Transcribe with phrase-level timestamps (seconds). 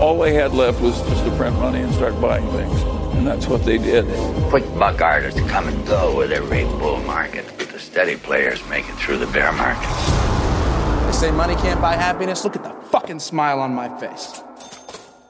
[0.00, 2.82] All they had left was just to print money and start buying things.
[3.16, 4.06] And that's what they did.
[4.48, 8.88] Quick buck artists come and go with every bull market, but the steady players make
[8.88, 9.90] it through the bear market.
[11.06, 12.44] They say money can't buy happiness.
[12.44, 14.42] Look at the fucking smile on my face.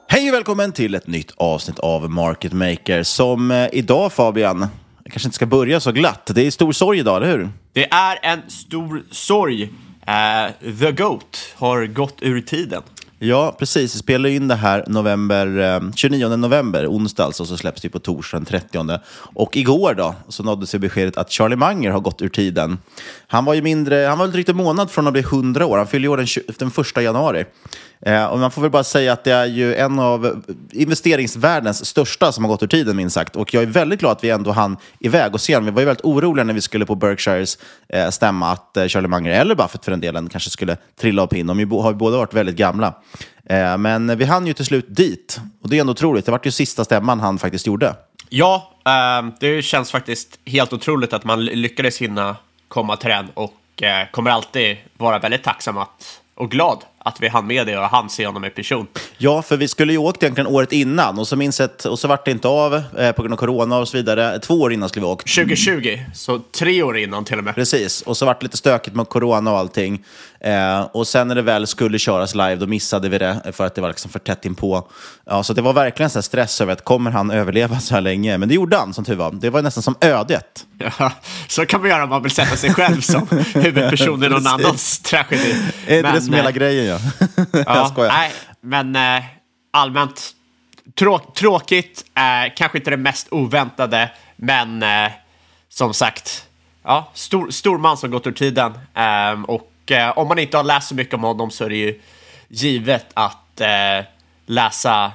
[0.07, 4.67] Hej och välkommen till ett nytt avsnitt av Market Maker som eh, idag Fabian,
[5.03, 6.31] jag kanske inte ska börja så glatt.
[6.35, 7.49] Det är stor sorg idag, eller hur?
[7.73, 9.63] Det är en stor sorg.
[10.07, 12.81] Eh, The Goat har gått ur tiden.
[13.23, 13.95] Ja, precis.
[13.95, 17.99] Vi spelar in det här november, eh, 29 november, onsdag alltså, så släpps det på
[17.99, 18.99] torsdag den 30.
[19.13, 22.77] Och igår då, så nåddes vi beskedet att Charlie Munger har gått ur tiden.
[23.27, 25.77] Han var ju mindre, han var väl drygt en månad från att bli 100 år.
[25.77, 27.45] Han fyller år den, 20 den 1 januari.
[28.05, 32.31] Eh, och man får väl bara säga att det är ju en av investeringsvärldens största
[32.31, 33.35] som har gått ur tiden, minst sagt.
[33.35, 35.65] Och jag är väldigt glad att vi ändå hann iväg och se honom.
[35.65, 37.57] Vi var ju väldigt oroliga när vi skulle på Berkshires
[37.89, 41.27] eh, stämma att eh, Charlie Munger, eller Buffett för den delen, kanske skulle trilla av
[41.27, 41.47] pinn.
[41.47, 42.93] De har ju båda varit väldigt gamla.
[43.45, 45.39] Eh, men vi hann ju till slut dit.
[45.61, 46.25] Och det är ändå otroligt.
[46.25, 47.95] Det var ju sista stämman han faktiskt gjorde.
[48.29, 52.35] Ja, eh, det känns faktiskt helt otroligt att man lyckades hinna
[52.67, 57.27] komma till den och eh, kommer alltid vara väldigt tacksam att, och glad att vi
[57.27, 58.87] hann med det och hann se honom i person.
[59.17, 62.07] Ja, för vi skulle ju åkt egentligen året innan och så minns att- och så
[62.07, 64.39] vart det inte av eh, på grund av corona och så vidare.
[64.39, 65.27] Två år innan skulle vi åkt.
[65.35, 67.55] 2020, så tre år innan till och med.
[67.55, 70.03] Precis, och så vart det lite stökigt med corona och allting.
[70.39, 73.75] Eh, och sen när det väl skulle köras live, då missade vi det för att
[73.75, 74.87] det var liksom för tätt inpå.
[75.25, 78.37] Ja, så det var verkligen så stress över att kommer han överleva så här länge?
[78.37, 79.31] Men det gjorde han, som tur var.
[79.31, 80.65] Det var nästan som ödet.
[80.99, 81.11] Ja,
[81.47, 84.99] så kan man göra om man vill sätta sig själv som huvudperson i någon annans
[84.99, 85.55] tragedi.
[85.87, 86.53] Är inte Men, det som hela eh,
[86.99, 87.11] grejen?
[87.51, 87.59] Ja.
[87.65, 88.11] jag Ja, skojar.
[88.13, 88.31] nej,
[88.61, 89.23] men eh,
[89.71, 90.35] allmänt
[90.95, 95.11] trå tråkigt, eh, kanske inte det mest oväntade, men eh,
[95.69, 96.45] som sagt,
[96.83, 98.77] ja, stor, stor man som gått ur tiden.
[98.93, 101.75] Ehm, och eh, om man inte har läst så mycket om honom så är det
[101.75, 102.01] ju
[102.47, 104.05] givet att eh,
[104.45, 105.11] läsa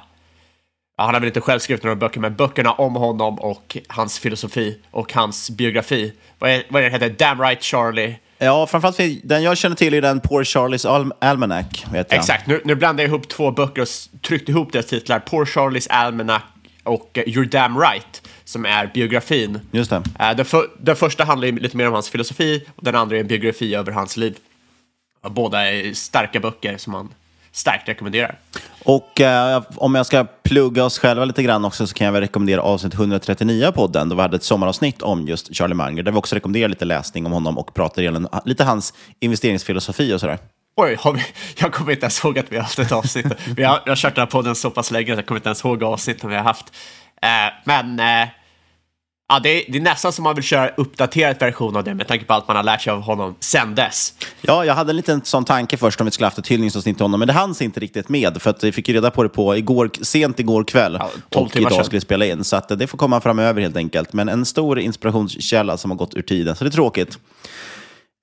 [0.98, 4.18] Ja, han har väl inte själv skrivit några böcker, men böckerna om honom och hans
[4.18, 6.12] filosofi och hans biografi.
[6.39, 7.09] Vad är, vad är det heter?
[7.18, 8.18] Damn right Charlie.
[8.38, 11.66] Ja, framförallt för- den jag känner till är den Poor Charlies Al- Almanac.
[12.09, 13.88] Exakt, nu, nu blandar jag ihop två böcker och
[14.22, 15.18] tryckte ihop deras titlar.
[15.18, 16.42] Poor Charlie's Almanac
[16.83, 19.60] och eh, You're Damn Right, som är biografin.
[19.71, 20.03] Just det.
[20.21, 23.16] Eh, Den, för, den första handlar ju lite mer om hans filosofi och den andra
[23.16, 24.36] är en biografi över hans liv.
[25.30, 27.09] Båda är starka böcker som man
[27.56, 28.38] starkt rekommenderar.
[28.84, 32.20] Och eh, om jag ska plugga oss själva lite grann också så kan jag väl
[32.20, 36.12] rekommendera avsnitt 139 av podden då vi hade ett sommaravsnitt om just Charlie Munger där
[36.12, 40.38] vi också rekommenderar lite läsning om honom och pratar igenom lite hans investeringsfilosofi och sådär.
[40.76, 41.22] Oj, vi,
[41.58, 43.26] jag kommer inte ens ihåg att vi har haft ett avsnitt.
[43.56, 45.48] Vi har, jag har kört den här podden så pass länge att jag kommer inte
[45.48, 46.72] ens ihåg avsnitten vi har haft.
[47.22, 47.28] Eh,
[47.64, 48.28] men eh,
[49.28, 52.09] ja, det, är, det är nästan som man vill köra uppdaterad version av det med
[52.09, 54.15] tanke på allt man har lärt sig av honom sen dess.
[54.41, 57.05] Ja, jag hade en liten sån tanke först om vi skulle haft ett hyllningsavsnitt till
[57.05, 59.28] honom, men det hanns inte riktigt med för att vi fick ju reda på det
[59.28, 61.84] på igår, sent igår kväll Ja, 12 och idag sedan.
[61.84, 62.45] skulle vi spela in.
[62.45, 64.13] Så att det får komma framöver helt enkelt.
[64.13, 67.19] Men en stor inspirationskälla som har gått ur tiden, så det är tråkigt.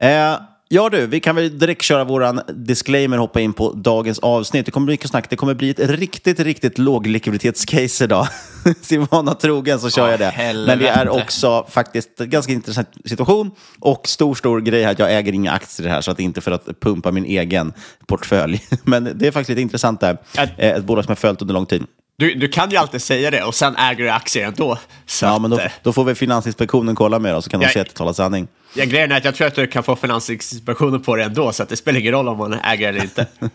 [0.04, 0.36] Eh,
[0.74, 4.66] ja du, vi kan väl direkt köra våran disclaimer och hoppa in på dagens avsnitt.
[4.66, 5.30] Det kommer bli mycket snack.
[5.30, 8.28] Det kommer bli ett riktigt, riktigt låglikviditetscase idag.
[8.82, 10.26] Sin vana trogen så kör Åh, jag det.
[10.30, 10.68] helvete.
[10.78, 15.16] Men det är också faktiskt en ganska intressant situation och stor, stor grej att jag
[15.18, 17.74] äger inga aktier här så att det inte är för att pumpa min egen
[18.08, 18.64] portfölj.
[18.84, 20.18] Men det är faktiskt lite intressant där.
[20.38, 21.84] Eh, Ett bolag som jag följt under lång tid.
[22.18, 24.78] Du, du kan ju alltid säga det och sen äger du aktier ändå.
[25.06, 27.60] Så Ja, men då, eh, då får väl Finansinspektionen kolla med det och så kan
[27.60, 28.48] de Jag- se att det talar sanning.
[28.76, 31.64] Ja, grejen är att jag tror att du kan få finansinspektioner på det ändå, så
[31.64, 33.28] att det spelar ingen roll om man äger eller inte.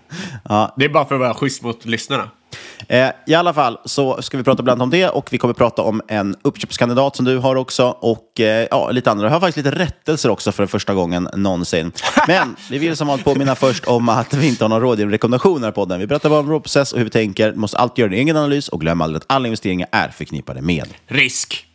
[0.49, 0.75] Ja.
[0.77, 2.31] Det är bara för att vara schysst mot lyssnarna.
[2.89, 5.83] Eh, I alla fall så ska vi prata bland om det och vi kommer prata
[5.83, 9.27] om en uppköpskandidat som du har också och eh, ja, lite andra.
[9.27, 11.93] Jag har faktiskt lite rättelser också för första gången någonsin.
[12.27, 15.71] Men vi vill som vanligt påminna först om att vi inte har någon rådgivning rekommendationer
[15.71, 16.01] på podden.
[16.01, 17.53] Vi berättar bara om vår process och hur vi tänker.
[17.53, 20.63] Du måste alltid göra en egen analys och glöm aldrig att alla investeringar är förknippade
[20.63, 21.68] med Risk.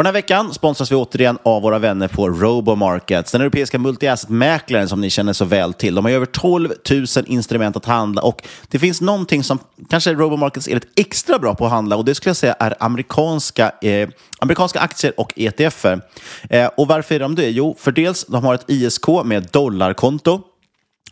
[0.00, 4.88] Och den här veckan sponsras vi återigen av våra vänner på RoboMarkets, den europeiska multi-asset-mäklaren
[4.88, 5.94] som ni känner så väl till.
[5.94, 9.58] De har ju över 12 000 instrument att handla och det finns någonting som
[9.90, 12.74] kanske RoboMarkets är lite extra bra på att handla och det skulle jag säga är
[12.80, 14.08] amerikanska, eh,
[14.38, 16.00] amerikanska aktier och ETFer.
[16.50, 17.50] Eh, och varför är de det?
[17.50, 20.40] Jo, för dels de har ett ISK med dollarkonto.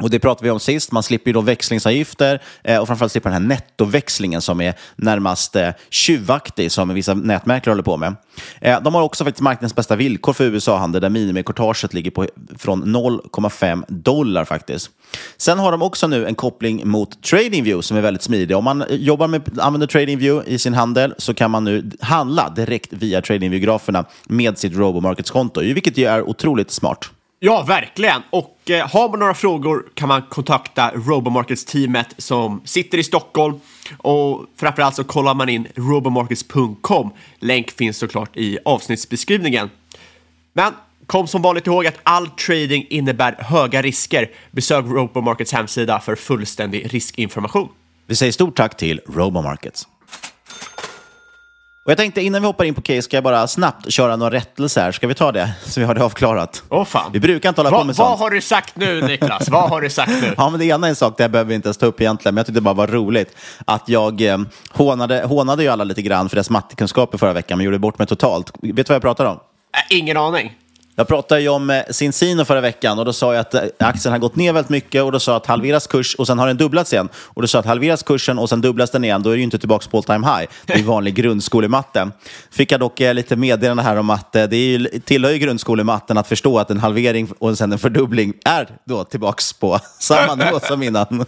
[0.02, 0.92] Och det pratade vi om sist.
[0.92, 5.56] Man slipper ju då växlingsavgifter eh, och framförallt slipper den här nettoväxlingen som är närmast
[5.56, 8.16] eh, tjuvaktig som vissa nätmäklare håller på med.
[8.60, 12.26] Eh, de har också faktiskt marknadens bästa villkor för USA-handel där minimikortaget ligger på
[12.58, 14.90] från 0,5 dollar faktiskt.
[15.36, 18.56] Sen har de också nu en koppling mot TradingView som är väldigt smidig.
[18.56, 22.92] Om man jobbar med använder TradingView i sin handel så kan man nu handla direkt
[22.92, 27.10] via TradingView-graferna med sitt RoboMarkets-konto, vilket ju är otroligt smart.
[27.40, 28.22] Ja, verkligen.
[28.30, 33.60] Och eh, har man några frågor kan man kontakta Robomarkets-teamet som sitter i Stockholm.
[33.98, 37.10] Och framförallt så kollar man in robomarkets.com.
[37.38, 39.70] Länk finns såklart i avsnittsbeskrivningen.
[40.52, 40.72] Men
[41.06, 44.30] kom som vanligt ihåg att all trading innebär höga risker.
[44.50, 47.68] Besök Robomarkets hemsida för fullständig riskinformation.
[48.06, 49.86] Vi säger stort tack till RoboMarkets.
[51.84, 54.32] Och jag tänkte innan vi hoppar in på case ska jag bara snabbt köra några
[54.36, 54.92] rättelser här.
[54.92, 55.50] Ska vi ta det?
[55.64, 56.62] Så vi har det avklarat.
[56.68, 57.10] Åh fan.
[57.12, 58.20] Vi brukar inte hålla på Va, med vad sånt.
[58.20, 59.48] har du sagt nu, Niklas?
[59.48, 60.34] vad har du sagt nu?
[60.36, 62.00] Ja, men det ena är en sak, det här behöver vi inte ens ta upp
[62.00, 64.38] egentligen, men jag tyckte det bara var roligt att jag eh,
[64.70, 68.06] hånade, hånade ju alla lite grann för deras mattekunskaper förra veckan, men gjorde bort mig
[68.08, 68.50] totalt.
[68.62, 69.36] Vet du vad jag pratar om?
[69.90, 70.52] Äh, ingen aning.
[70.98, 74.12] Jag pratade ju om eh, Cincino förra veckan och då sa jag att eh, aktien
[74.12, 76.46] har gått ner väldigt mycket och då sa jag att halveras kurs och sen har
[76.46, 77.08] den dubblats igen.
[77.16, 79.38] Och då sa jag att halveras kursen och sen dubblas den igen, då är det
[79.38, 80.50] ju inte tillbaka på all time high.
[80.66, 82.10] Det är vanlig grundskolematte.
[82.50, 86.18] Fick jag dock eh, lite meddelande här om att det är ju, tillhör ju grundskolematten
[86.18, 90.60] att förstå att en halvering och sen en fördubbling är då tillbaka på samma nivå
[90.60, 91.24] som innan.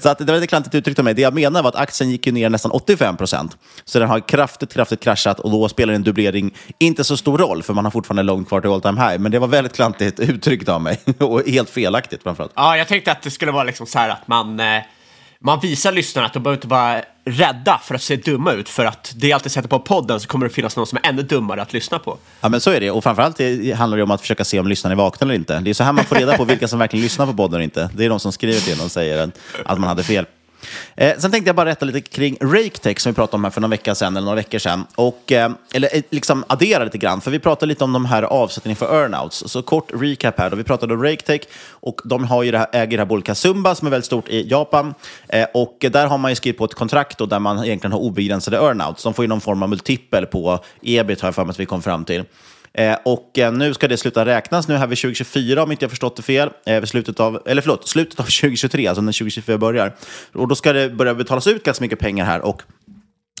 [0.00, 1.14] Så att det var lite klantigt uttryckt av mig.
[1.14, 3.56] Det jag menar var att aktien gick ju ner nästan 85 procent.
[3.84, 7.62] Så den har kraftigt, kraftigt kraschat och då spelar en dubblering inte så stor roll
[7.62, 9.18] för man har fortfarande långt kvar till all time high.
[9.18, 12.52] Men det var väldigt klantigt uttryckt av mig och helt felaktigt framförallt.
[12.56, 14.82] Ja, jag tänkte att det skulle vara liksom så här att man, eh,
[15.38, 18.68] man visar lyssnarna att de behöver inte vara rädda för att se dumma ut.
[18.68, 21.08] För att det är alltid sätter på podden så kommer det finnas någon som är
[21.08, 22.18] ännu dummare att lyssna på.
[22.40, 22.90] Ja, men så är det.
[22.90, 25.58] Och framförallt det handlar det om att försöka se om lyssnarna är vakna eller inte.
[25.60, 27.64] Det är så här man får reda på vilka som verkligen lyssnar på podden och
[27.64, 27.90] inte.
[27.94, 29.30] Det är de som skriver till en och säger
[29.64, 30.26] att man hade fel.
[30.96, 33.60] Eh, sen tänkte jag bara rätta lite kring RakeTech som vi pratade om här för
[33.60, 34.86] några veckor sedan, eller några veckor sedan.
[34.94, 38.22] Och, eh, eller eh, liksom addera lite grann, för vi pratade lite om de här
[38.22, 39.44] avsättningarna för earnouts.
[39.46, 40.56] Så kort recap här då.
[40.56, 41.40] Vi pratade om RakeTech
[41.70, 44.28] och de har ju det här, äger det här bolaget Kasumba som är väldigt stort
[44.28, 44.94] i Japan.
[45.28, 48.00] Eh, och där har man ju skrivit på ett kontrakt då, där man egentligen har
[48.00, 49.02] obegränsade earnouts.
[49.02, 51.66] De får ju någon form av multipel på ebit har jag för mig att vi
[51.66, 52.24] kom fram till.
[52.74, 55.90] Eh, och eh, nu ska det sluta räknas nu här vid 2024 om inte jag
[55.90, 56.50] förstått det fel.
[56.66, 59.96] Eh, vid slutet av, eller förlåt, slutet av 2023, alltså när 2024 börjar.
[60.32, 62.40] Och då ska det börja betalas ut ganska mycket pengar här.
[62.40, 62.62] Och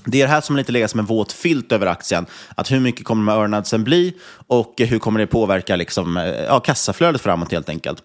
[0.04, 2.26] det är det här som lite lägger som en våt filt över aktien.
[2.56, 4.14] Att hur mycket kommer de här earnadsen bli
[4.46, 8.02] och eh, hur kommer det påverka liksom, eh, ja, kassaflödet framåt helt enkelt.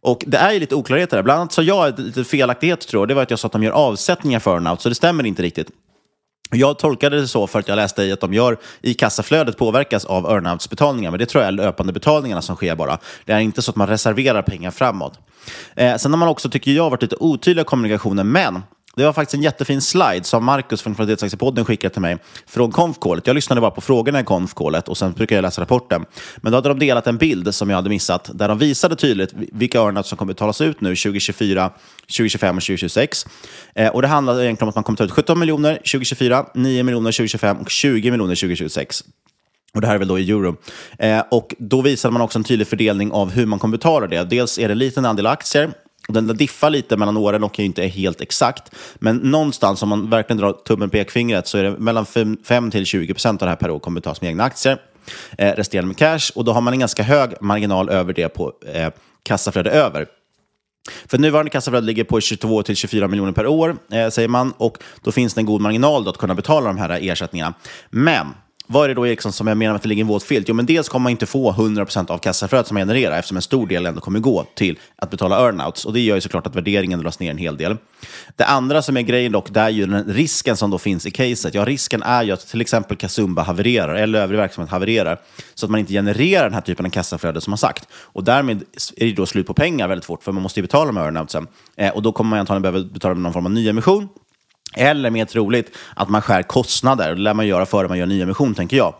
[0.00, 1.22] Och det är ju lite oklarheter där.
[1.22, 3.08] Bland annat sa jag lite felaktighet tror jag.
[3.08, 5.42] Det var att jag sa att de gör avsättningar för earnout, så det stämmer inte
[5.42, 5.70] riktigt.
[6.56, 10.04] Jag tolkade det så för att jag läste i att de gör i kassaflödet påverkas
[10.04, 12.98] av earnouts-betalningar, men det tror jag är löpande betalningarna som sker bara.
[13.24, 15.18] Det är inte så att man reserverar pengar framåt.
[15.76, 18.62] Eh, sen har man också, tycker jag, varit lite otydlig i kommunikationen, men
[18.96, 23.26] det var faktiskt en jättefin slide som Marcus från Kvalitetsaktiepodden skickade till mig från konfkålet.
[23.26, 26.04] Jag lyssnade bara på frågorna i konfkålet och sen brukar jag läsa rapporten.
[26.36, 29.32] Men då hade de delat en bild som jag hade missat där de visade tydligt
[29.34, 31.70] vilka earnouts som kommer betalas ut nu 2024,
[32.00, 33.26] 2025 och 2026.
[33.74, 36.82] Eh, och det handlade egentligen om att man kommer ta ut 17 miljoner 2024, 9
[36.82, 39.04] miljoner 2025 och 20 miljoner 2026.
[39.74, 40.56] Och det här är väl då i euro.
[40.98, 44.24] Eh, och då visade man också en tydlig fördelning av hur man kommer betala det.
[44.24, 45.70] Dels är det en liten andel aktier,
[46.08, 48.74] den diffar lite mellan åren och är inte helt exakt.
[48.94, 52.06] Men någonstans, om man verkligen drar tummen på pekfingret, så är det mellan
[52.44, 54.78] 5 till 20 procent av det här per år kommer att tas med egna aktier.
[55.38, 56.30] Eh, resterande med cash.
[56.34, 58.90] Och då har man en ganska hög marginal över det på eh,
[59.22, 60.06] kassaflöde över.
[61.06, 64.52] För nuvarande kassaflöde ligger på 22 till 24 miljoner per år, eh, säger man.
[64.56, 67.54] Och då finns det en god marginal då att kunna betala de här ersättningarna.
[67.90, 68.26] Men
[68.66, 70.48] vad är det då Eriksson som jag menar med att det ligger en våt filt?
[70.48, 73.42] Jo, men dels kommer man inte få 100% av kassaflödet som man genererar eftersom en
[73.42, 75.84] stor del ändå kommer gå till att betala earnouts.
[75.84, 77.76] Och det gör ju såklart att värderingen dras ner en hel del.
[78.36, 81.10] Det andra som är grejen dock, det är ju den risken som då finns i
[81.10, 81.54] caset.
[81.54, 85.20] Ja, risken är ju att till exempel Kasumba havererar eller övrig verksamhet havererar
[85.54, 87.88] så att man inte genererar den här typen av kassaflöde som man sagt.
[87.92, 88.62] Och därmed
[88.96, 91.46] är det då slut på pengar väldigt fort för man måste ju betala med earnoutsen.
[91.76, 94.08] Eh, och då kommer man antagligen behöva betala med någon form av nyemission
[94.74, 97.14] eller mer troligt att man skär kostnader.
[97.14, 98.94] Det lär man göra före man gör nyemission, tänker jag.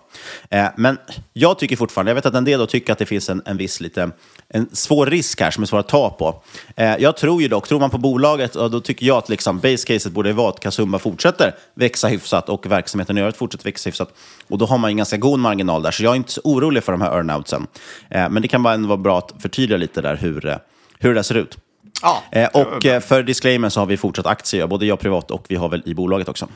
[0.50, 0.99] Eh, men
[1.33, 3.57] jag tycker fortfarande, jag vet att en del då tycker att det finns en, en
[3.57, 4.11] viss lite,
[4.49, 6.43] en svår risk här som är svår att ta på.
[6.76, 9.87] Eh, jag tror ju dock, tror man på bolaget, då tycker jag att liksom base
[9.87, 14.14] caset borde vara att Kasumba fortsätter växa hyfsat och verksamheten i övrigt fortsätter växa hyfsat.
[14.49, 16.85] Och då har man en ganska god marginal där, så jag är inte så orolig
[16.85, 17.66] för de här earnoutsen.
[18.11, 20.57] Eh, men det kan bara vara bra att förtydliga lite där hur, eh,
[20.99, 21.59] hur det ser ut.
[22.02, 25.46] Ja, eh, och eh, för disclaimer så har vi fortsatt aktier, både jag privat och
[25.48, 26.48] vi har väl i bolaget också.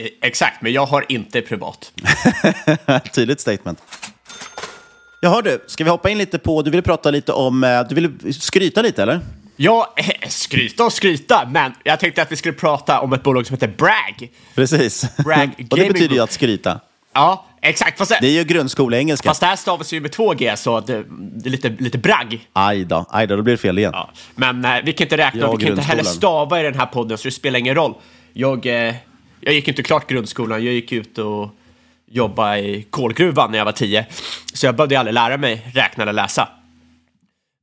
[0.00, 1.92] Eh, exakt, men jag har inte privat.
[3.12, 3.82] Tydligt statement.
[5.20, 8.32] Jaha du, ska vi hoppa in lite på, du ville prata lite om, du ville
[8.32, 9.20] skryta lite eller?
[9.56, 9.94] Ja,
[10.28, 13.68] skryta och skryta, men jag tänkte att vi skulle prata om ett bolag som heter
[13.68, 14.32] Bragg.
[14.54, 16.80] Precis, Bragg och det betyder ju att skryta.
[17.14, 17.98] Ja, exakt.
[17.98, 19.28] Fast det är ju grundskoleengelska.
[19.28, 22.48] Fast det här stavas ju med två G, så det, det är lite, lite bragg.
[22.52, 23.92] Aj då, aj då, då blir det fel igen.
[23.94, 24.10] Ja.
[24.34, 26.86] Men eh, vi kan inte räkna, och vi kan inte heller stava i den här
[26.86, 27.94] podden, så det spelar ingen roll.
[28.32, 28.94] Jag, eh,
[29.40, 31.50] jag gick inte klart grundskolan, jag gick ut och
[32.06, 34.06] jobbade i kolgruvan när jag var tio.
[34.54, 36.48] Så jag behövde aldrig lära mig räkna eller läsa.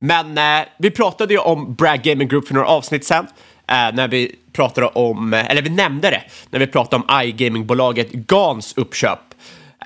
[0.00, 3.26] Men eh, vi pratade ju om Bragg Gaming Group för några avsnitt sedan.
[3.66, 8.74] Eh, när vi pratade om, eller vi nämnde det, när vi pratade om iGaming-bolaget GANs
[8.76, 9.18] uppköp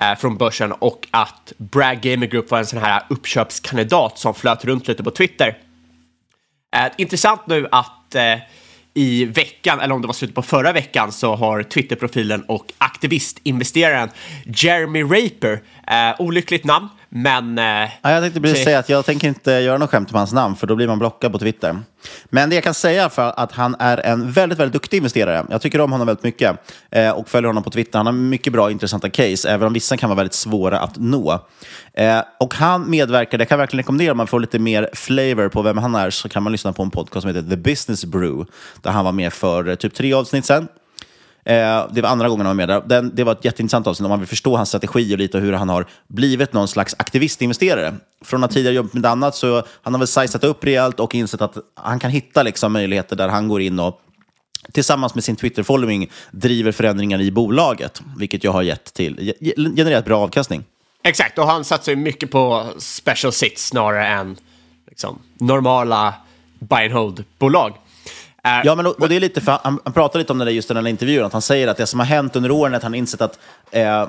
[0.01, 4.65] eh, från börsen och att Bragg Gaming Group var en sån här uppköpskandidat som flöt
[4.65, 5.57] runt lite på Twitter.
[6.75, 8.37] Eh, intressant nu att eh,
[8.93, 14.09] i veckan, eller om det var slutet på förra veckan, så har Twitterprofilen och aktivistinvesteraren
[14.45, 17.57] Jeremy Raper, eh, olyckligt namn, men...
[17.57, 17.63] Eh,
[18.01, 20.55] ja, jag tänkte precis säga att jag tänker inte göra något skämt om hans namn,
[20.55, 21.79] för då blir man blockad på Twitter.
[22.25, 25.45] Men det jag kan säga för att han är en väldigt, väldigt duktig investerare.
[25.49, 26.57] Jag tycker om honom väldigt mycket
[26.91, 27.99] eh, och följer honom på Twitter.
[27.99, 31.39] Han har mycket bra intressanta case, även om vissa kan vara väldigt svåra att nå.
[31.93, 35.61] Eh, och han medverkade, jag kan verkligen rekommendera om man får lite mer flavor på
[35.61, 38.51] vem han är, så kan man lyssna på en podcast som heter The Business Brew,
[38.81, 40.67] där han var med för eh, typ tre avsnitt sedan.
[41.45, 42.83] Eh, det var andra gången han var med där.
[42.85, 45.53] Den, det var ett jätteintressant avsnitt om man vill förstå hans strategi och lite hur
[45.53, 47.93] han har blivit någon slags aktivistinvesterare.
[48.21, 51.41] Från att tidigare jobbat med annat så han har väl sizat upp rejält och insett
[51.41, 54.01] att han kan hitta liksom möjligheter där han går in och
[54.71, 60.19] tillsammans med sin Twitter-following driver förändringar i bolaget, vilket jag har gett till, genererat bra
[60.19, 60.63] avkastning.
[61.03, 64.35] Exakt, och han satsar ju mycket på special sits snarare än
[64.89, 66.13] liksom, normala
[66.59, 67.73] buy and hold-bolag.
[68.45, 70.71] Ja, men och, och, det är lite för, han, han pratar lite om det just
[70.71, 72.77] i den här intervjun, att han säger att det som har hänt under åren är
[72.77, 73.39] att han insett att
[73.71, 74.07] eh,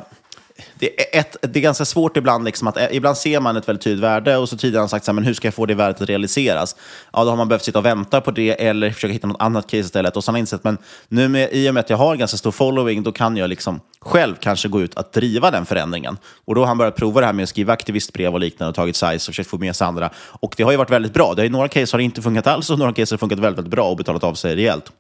[0.78, 3.82] det, är ett, det är ganska svårt ibland, liksom att, ibland ser man ett väldigt
[3.84, 5.66] tydligt värde och så tidigare har han sagt så här, men hur ska jag få
[5.66, 6.76] det värdet att realiseras?
[7.12, 9.64] Ja, då har man behövt sitta och vänta på det eller försöka hitta något annat
[9.64, 10.16] case istället.
[10.16, 12.36] Och så har han insett, men nu med, i och med att jag har ganska
[12.36, 16.18] stor following, då kan jag liksom själv kanske gå ut att driva den förändringen.
[16.44, 18.74] Och då har han börjat prova det här med att skriva aktivistbrev och liknande och
[18.74, 20.10] tagit size och försökt få med sig andra.
[20.16, 21.34] Och det har ju varit väldigt bra.
[21.34, 23.58] Det är, några case har det inte funkat alls och några case har funkat väldigt,
[23.58, 24.92] väldigt bra och betalat av sig rejält.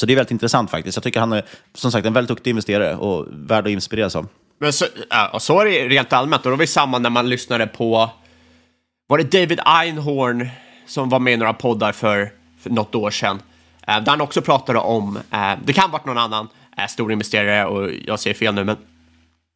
[0.00, 0.96] Så det är väldigt intressant faktiskt.
[0.96, 4.26] Jag tycker han är som sagt en väldigt duktig investerare och värd att inspireras av.
[4.58, 6.46] Men så, ja, så är det rent allmänt.
[6.46, 8.10] Och då var det samma när man lyssnade på,
[9.08, 10.48] var det David Einhorn
[10.86, 13.42] som var med i några poddar för, för något år sedan.
[13.86, 16.48] Eh, där han också pratade om, eh, det kan ha varit någon annan
[16.78, 18.76] eh, stor investerare och jag säger fel nu, men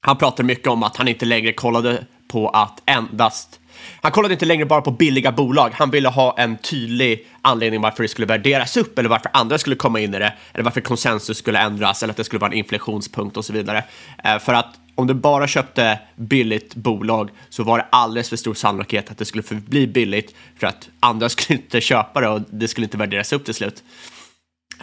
[0.01, 3.59] han pratade mycket om att han inte längre kollade på att endast
[4.01, 5.71] han kollade inte längre bara på billiga bolag.
[5.75, 9.77] Han ville ha en tydlig anledning varför det skulle värderas upp eller varför andra skulle
[9.77, 12.59] komma in i det eller varför konsensus skulle ändras eller att det skulle vara en
[12.59, 13.85] inflationspunkt och så vidare.
[14.25, 18.55] Eh, för att om du bara köpte billigt bolag så var det alldeles för stor
[18.55, 22.69] sannolikhet att det skulle förbli billigt för att andra skulle inte köpa det och det
[22.69, 23.83] skulle inte värderas upp till slut.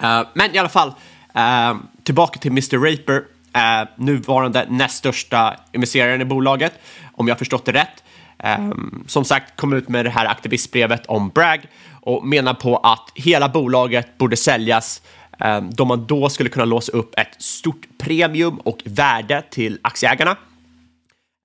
[0.04, 0.94] Uh, men i alla fall,
[1.36, 2.78] uh, tillbaka till Mr.
[2.78, 6.74] Raper, uh, nuvarande näst största investeraren i bolaget,
[7.14, 8.04] om jag förstått det rätt.
[8.60, 11.68] Um, som sagt, kom ut med det här aktivistbrevet om Bragg
[12.02, 15.02] och menar på att hela bolaget borde säljas
[15.40, 20.38] Ehm, då man då skulle kunna låsa upp ett stort premium och värde till aktieägarna.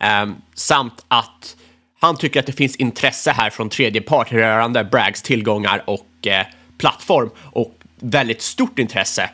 [0.03, 1.57] Ehm, samt att
[2.01, 6.47] han tycker att det finns intresse här från tredje part rörande Braggs tillgångar och eh,
[6.79, 9.31] plattform och väldigt stort intresse.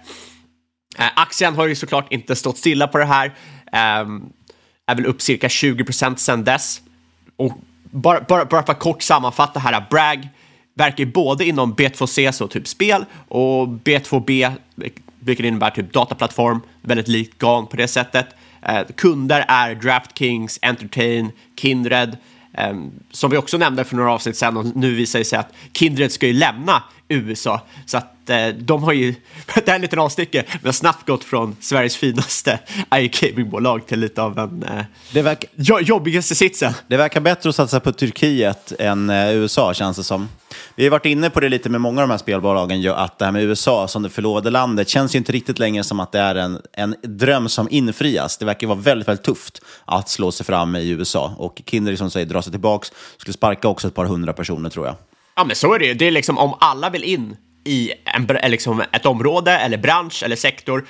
[0.98, 3.26] Eh, aktien har ju såklart inte stått stilla på det här.
[3.72, 4.06] Eh,
[4.86, 6.80] är väl upp cirka 20 procent sedan dess.
[7.36, 7.52] Och
[7.90, 10.28] bara, bara, bara för att kort sammanfatta här, Bragg
[10.80, 14.52] verkar både inom B2C, så typ spel, och B2B,
[15.18, 18.26] vilket innebär typ dataplattform, väldigt likt GAN på det sättet.
[18.62, 22.16] Eh, kunder är DraftKings, Entertain, Kindred,
[22.52, 22.74] eh,
[23.10, 26.12] som vi också nämnde för några avsnitt sedan och nu visar det sig att Kindred
[26.12, 27.60] ska ju lämna USA.
[27.86, 29.14] Så att eh, de har ju,
[29.54, 32.58] det här är en liten avstickare, men snabbt gått från Sveriges finaste
[32.94, 36.72] iGaming-bolag till lite av en eh, Det verkar, jo- jobbigaste sitsen.
[36.86, 40.28] det verkar bättre att satsa på Turkiet än eh, USA, känns det som.
[40.74, 43.18] Vi har varit inne på det lite med många av de här spelbolagen, ju, att
[43.18, 46.12] det här med USA som det förlovade landet känns ju inte riktigt längre som att
[46.12, 48.38] det är en, en dröm som infrias.
[48.38, 51.34] Det verkar vara väldigt, väldigt tufft att slå sig fram i USA.
[51.38, 52.86] Och Kinder, som säger, drar sig tillbaka,
[53.16, 54.94] skulle sparka också ett par hundra personer tror jag.
[55.34, 55.94] Ja, men så är det ju.
[55.94, 60.36] Det är liksom om alla vill in i en, liksom ett område eller bransch eller
[60.36, 60.86] sektor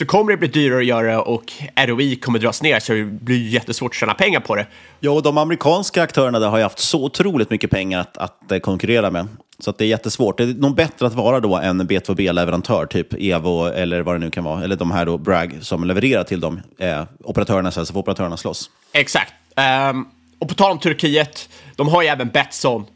[0.00, 3.48] så kommer det bli dyrare att göra och ROI kommer dras ner så det blir
[3.48, 4.66] jättesvårt att tjäna pengar på det.
[5.00, 8.52] Ja, och de amerikanska aktörerna där har ju haft så otroligt mycket pengar att, att
[8.52, 9.28] eh, konkurrera med.
[9.58, 10.38] Så att det är jättesvårt.
[10.38, 14.30] Det är nog bättre att vara då en B2B-leverantör, typ Evo eller vad det nu
[14.30, 14.64] kan vara.
[14.64, 18.70] Eller de här då, Bragg, som levererar till de eh, operatörerna så får operatörerna slåss.
[18.92, 19.32] Exakt.
[19.56, 20.06] Ehm,
[20.38, 22.86] och på tal om Turkiet, de har ju även Betsson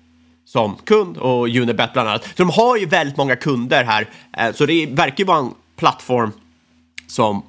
[0.54, 2.24] som kund och Unibet bland annat.
[2.24, 4.08] Så de har ju väldigt många kunder här.
[4.36, 6.32] Eh, så det verkar ju vara en plattform
[7.06, 7.42] som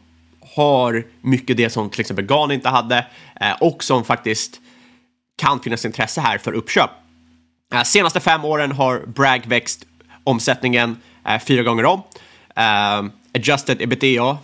[0.56, 3.06] har mycket det som till exempel GAN inte hade
[3.42, 4.60] eh, och som faktiskt
[5.38, 6.90] kan finnas intresse här för uppköp.
[7.74, 9.86] Eh, senaste fem åren har Bragg växt
[10.24, 10.98] omsättningen
[11.48, 12.02] fyra gånger om.
[13.36, 14.38] Adjusted ebitda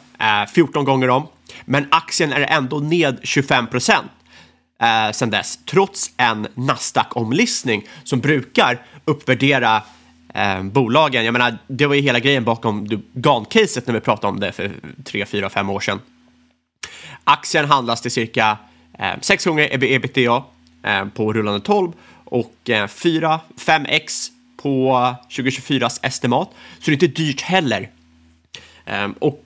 [0.53, 1.27] 14 gånger om.
[1.65, 4.11] Men aktien är ändå ned 25 procent
[4.81, 9.83] eh, sedan dess, trots en Nasdaq-omlistning som brukar uppvärdera
[10.33, 11.25] eh, bolagen.
[11.25, 14.71] Jag menar, det var ju hela grejen bakom GAN-caset när vi pratade om det för
[15.03, 15.99] tre, fyra, fem år sedan.
[17.23, 18.57] Aktien handlas till cirka
[18.99, 20.43] eh, gånger ebitda
[20.83, 21.91] eh, på rullande 12
[22.25, 24.91] och eh, 4-5x på
[25.29, 26.49] 2024s estimat.
[26.79, 27.89] Så det är inte dyrt heller.
[28.85, 29.43] Eh, och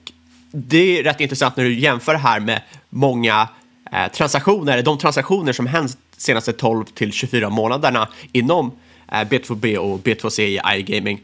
[0.50, 3.48] det är rätt intressant när du jämför det här med många
[3.96, 8.72] eh, transaktioner, de transaktioner som hänt senaste 12 till 24 månaderna inom
[9.12, 11.20] eh, B2B och B2C i iGaming.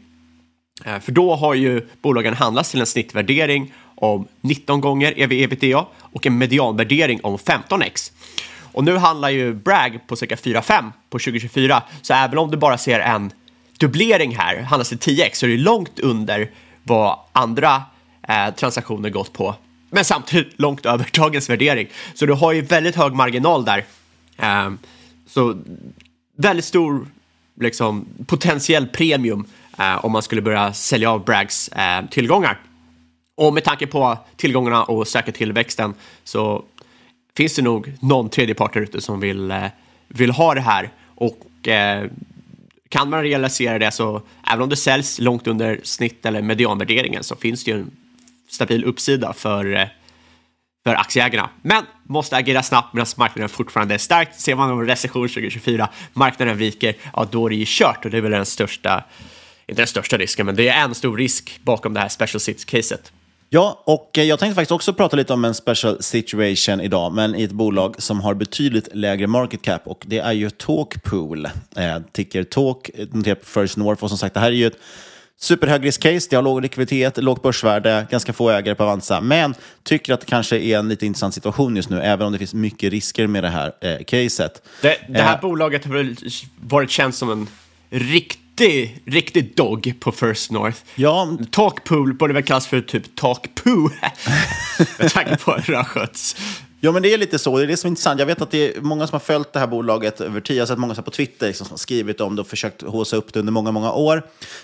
[0.85, 6.25] Eh, För då har ju bolagen handlats till en snittvärdering om 19 gånger ev-ebitda och
[6.25, 8.11] en medianvärdering om 15x.
[8.73, 12.77] Och nu handlar ju Bragg på cirka 4-5 på 2024, så även om du bara
[12.77, 13.31] ser en
[13.79, 16.51] dubblering här, handlas det 10x, så är det långt under
[16.83, 17.83] vad andra
[18.27, 19.55] eh, transaktioner gått på.
[19.93, 21.87] Men samtidigt långt över dagens värdering.
[22.13, 23.85] Så du har ju väldigt hög marginal där.
[24.65, 24.79] Um,
[25.27, 25.57] så
[26.37, 27.07] väldigt stor
[27.59, 29.45] liksom, potentiell premium
[29.79, 32.59] uh, om man skulle börja sälja av Braggs uh, eh, tillgångar.
[33.35, 36.63] Och med tanke på tillgångarna och säkra tillväxten så
[37.37, 39.65] finns det nog någon tredje part där ute som vill, uh,
[40.07, 40.89] vill ha det här.
[41.15, 41.39] Och
[42.89, 47.35] kan man realisera det så, även om det säljs långt under snitt eller medianvärderingen så
[47.35, 47.91] finns det ju en
[48.53, 49.87] stabil uppsida för, eh,
[50.83, 51.49] för aktieägarna.
[51.61, 54.29] Men måste agera snabbt medan marknaden fortfarande är stark.
[54.35, 58.17] Ser man en recession 2024, marknaden viker, ja då är det ju kört och det
[58.17, 59.03] är väl den största,
[59.67, 63.11] inte den största risken, men det är en stor risk bakom det här special sits-caset.
[63.55, 67.35] Ja, och eh, jag tänkte faktiskt också prata lite om en special situation idag, men
[67.35, 71.45] i ett bolag som har betydligt lägre market cap och det är ju Talkpool.
[71.45, 74.67] Eh, ticker Talk, eh, noterat på First North och som sagt, det här är ju
[74.67, 74.77] ett
[75.39, 76.27] superhög risk-case.
[76.29, 80.25] Det har låg likviditet, lågt börsvärde, ganska få ägare på Avanza, men tycker att det
[80.25, 83.43] kanske är en lite intressant situation just nu, även om det finns mycket risker med
[83.43, 84.61] det här eh, caset.
[84.81, 86.15] Det, det här Eh, bolaget har väl
[86.55, 87.47] varit känt som en
[87.89, 90.77] riktig, riktig dog på First North.
[90.95, 91.37] Ja.
[91.51, 93.89] Talkpool borde väl kallas för typ Talkpoo.
[94.99, 96.35] Med tanke på hur det har skötts.
[96.85, 97.57] Ja, men det är lite så.
[97.57, 98.19] Det är det som är intressant.
[98.19, 100.57] Jag vet att det är många som har följt det här bolaget över tid.
[100.57, 103.15] Jag har sett många på Twitter liksom, som har skrivit om det och försökt håsa
[103.15, 104.17] upp det under många, många år.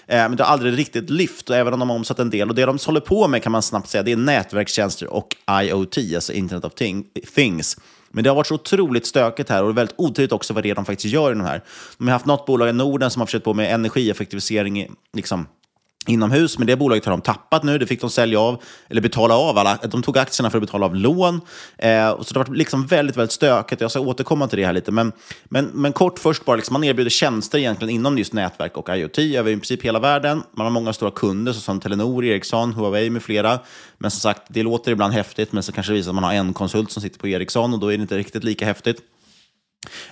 [0.07, 2.49] Eh, men det har aldrig riktigt lyft, och även om de har omsatt en del.
[2.49, 5.97] Och det de håller på med kan man snabbt säga, det är nätverkstjänster och IoT,
[6.15, 6.73] alltså Internet of
[7.35, 7.77] Things.
[8.11, 10.63] Men det har varit så otroligt stökigt här och det är väldigt otydligt också vad
[10.63, 11.63] det är de faktiskt gör i de här.
[11.97, 15.47] De har haft något bolag i Norden som har försökt på med energieffektivisering liksom,
[16.09, 17.77] inomhus, men det bolaget har de tappat nu.
[17.77, 19.57] Det fick de sälja av, eller betala av.
[19.57, 21.41] Alla, de tog aktierna för att betala av lån.
[21.77, 23.81] Eh, så det har varit liksom väldigt, väldigt stökigt.
[23.81, 24.91] Jag ska återkomma till det här lite.
[24.91, 25.11] Men,
[25.43, 29.19] men, men kort först bara, liksom, man erbjuder tjänster egentligen inom just nätverk och IoT
[29.19, 30.43] över i princip hela världen.
[30.57, 33.59] Man har många stora kunder som Telenor, Ericsson, Huawei med flera.
[33.97, 36.33] Men som sagt, det låter ibland häftigt, men så kanske det visar att man har
[36.33, 39.01] en konsult som sitter på Ericsson och då är det inte riktigt lika häftigt.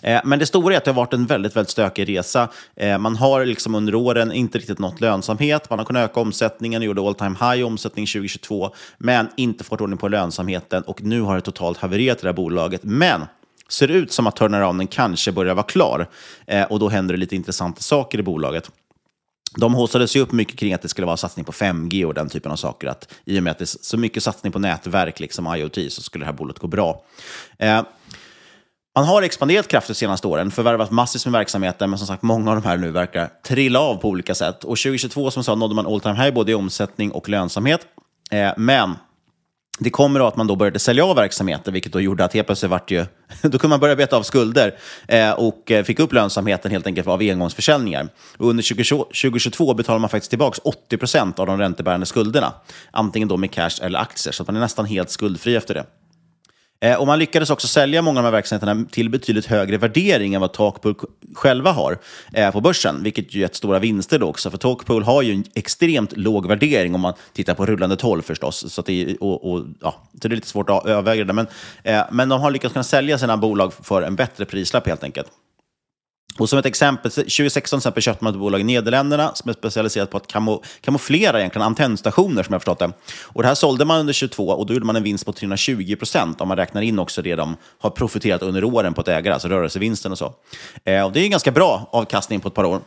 [0.02, 2.50] Eh, men det stora är att det har varit en väldigt, väldigt stökig resa.
[2.76, 5.70] Eh, man har liksom under åren inte riktigt nått lönsamhet.
[5.70, 9.82] Man har kunnat öka omsättningen och gjorde all time high omsättning 2022, men inte fått
[9.82, 12.84] ordning på lönsamheten och nu har det totalt havererat i det här bolaget.
[12.84, 13.26] Men
[13.70, 16.08] ser ut som att turnarounden kanske börjar vara klar
[16.48, 18.72] eh, och då händer det lite intressanta saker i bolaget.
[19.56, 22.30] De haussades ju upp mycket kring att det skulle vara satsning på 5G och den
[22.30, 22.88] typen av saker.
[22.88, 26.02] Att I och med att det är så mycket satsning på nätverk, liksom IoT, så
[26.02, 27.04] skulle det här bolaget gå bra.
[28.98, 32.52] Man har expanderat kraftigt de senaste åren, förvärvat massivt med verksamheter, men som sagt, många
[32.52, 34.64] av de här nu verkar trilla av på olika sätt.
[34.64, 37.82] Och 2022, som sa, nådde man all time high både i omsättning och lönsamhet.
[38.32, 38.96] Eh, men
[39.80, 42.48] det kommer då att man då började sälja av verksamheter, vilket då gjorde att helt
[42.48, 43.06] plötsligt vart ju,
[43.42, 44.76] då kunde man börja beta av skulder
[45.08, 48.08] eh, och eh, fick upp lönsamheten helt enkelt av engångsförsäljningar.
[48.38, 52.54] Och under 2022 betalar man faktiskt tillbaka 80 procent av de räntebärande skulderna,
[52.92, 55.86] antingen då med cash eller aktier, så att man är nästan helt skuldfri efter det.
[56.80, 60.34] Eh, och man lyckades också sälja många av de här verksamheterna till betydligt högre värdering
[60.34, 60.96] än vad Talkpool
[61.36, 61.98] själva har
[62.34, 64.52] eh, på börsen, vilket ju gett stora vinster då också.
[64.52, 68.74] För Talkpool har ju en extremt låg värdering om man tittar på rullande 12 förstås.
[68.74, 71.34] Så, det, är, och, och, ja, så det är lite svårt att överväga det.
[71.34, 71.48] Men,
[71.84, 75.28] eh, men de har lyckats kunna sälja sina bolag för en bättre prislapp helt enkelt.
[76.38, 80.12] Och som ett exempel, 2016 exempel köpte man ett bolag i Nederländerna som är specialiserat
[80.12, 82.92] på att kamo, kamouflera egentligen antennstationer, som jag förstått det.
[83.24, 85.96] Och det här sålde man under 22 och då gjorde man en vinst på 320
[85.96, 89.34] procent om man räknar in också det de har profiterat under åren på att äga,
[89.34, 90.34] alltså rörelsevinsten och så.
[90.84, 92.82] Eh, och det är en ganska bra avkastning på ett par år.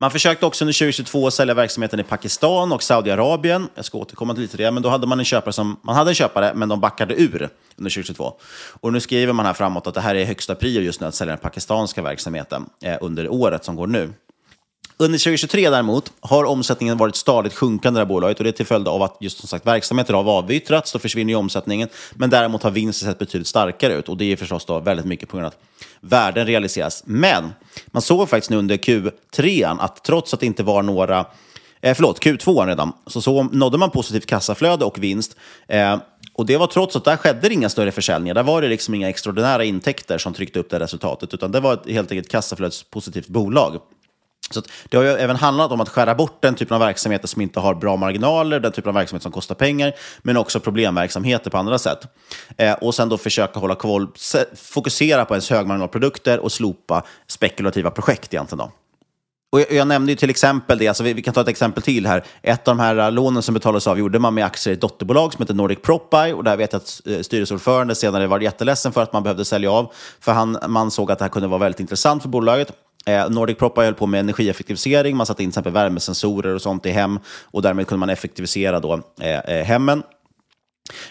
[0.00, 3.68] Man försökte också under 2022 sälja verksamheten i Pakistan och Saudiarabien.
[3.74, 6.10] Jag ska återkomma till lite det, men då hade man en köpare som, man hade
[6.10, 8.34] en köpare, men de backade ur under 2022.
[8.80, 11.14] Och nu skriver man här framåt att det här är högsta prio just nu att
[11.14, 14.12] sälja den pakistanska verksamheten eh, under året som går nu.
[14.98, 18.52] Under 2023 däremot har omsättningen varit stadigt sjunkande i det här bolaget och det är
[18.52, 21.88] till följd av att just som sagt verksamheter har avyttrats, då försvinner ju omsättningen.
[22.14, 25.28] Men däremot har vinsten sett betydligt starkare ut och det är förstås då väldigt mycket
[25.28, 27.02] på grund av att värden realiseras.
[27.06, 27.52] Men
[27.86, 31.26] man såg faktiskt nu under Q3 att trots att det inte var några
[31.80, 35.36] Eh, förlåt, Q2 redan, så, så nådde man positivt kassaflöde och vinst.
[35.68, 35.98] Eh,
[36.32, 38.34] och det var trots att där skedde inga större försäljningar.
[38.34, 41.74] Där var det liksom inga extraordinära intäkter som tryckte upp det resultatet, utan det var
[41.74, 43.80] ett helt enkelt kassaflödespositivt bolag.
[44.50, 47.42] Så det har ju även handlat om att skära bort den typen av verksamheter som
[47.42, 51.58] inte har bra marginaler, den typen av verksamhet som kostar pengar, men också problemverksamheter på
[51.58, 51.98] andra sätt.
[52.56, 54.08] Eh, och sen då försöka hålla koll,
[54.56, 58.58] fokusera på ens högmarginalprodukter och slopa spekulativa projekt egentligen.
[58.58, 58.72] Då.
[59.52, 61.82] Och jag, jag, nämnde ju till exempel det, alltså vi, vi, kan ta ett exempel
[61.82, 62.24] till här.
[62.42, 64.80] Ett av de här eh, lånen som betalades av gjorde man med aktier i ett
[64.80, 66.32] dotterbolag som heter Nordic Propbuy.
[66.32, 69.70] Och där vet jag att eh, styrelseordförande senare var jätteledsen för att man behövde sälja
[69.70, 69.92] av.
[70.20, 72.72] För han, man såg att det här kunde vara väldigt intressant för bolaget.
[73.06, 75.16] Eh, Nordic Propa höll på med energieffektivisering.
[75.16, 77.18] Man satte in till exempel värmesensorer och sånt i hem.
[77.44, 80.02] Och därmed kunde man effektivisera då, eh, eh, hemmen.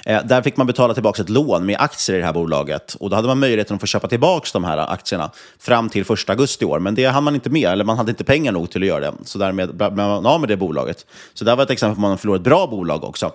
[0.05, 2.93] Eh, där fick man betala tillbaka ett lån med aktier i det här bolaget.
[2.93, 6.29] Och då hade man möjligheten att få köpa tillbaka de här aktierna fram till 1
[6.29, 6.79] augusti i år.
[6.79, 8.99] Men det hann man inte med, eller man hade inte pengar nog till att göra
[8.99, 9.13] det.
[9.23, 11.05] Så därmed blev man av med det bolaget.
[11.33, 13.31] Så det var ett exempel på att man förlorade ett bra bolag också.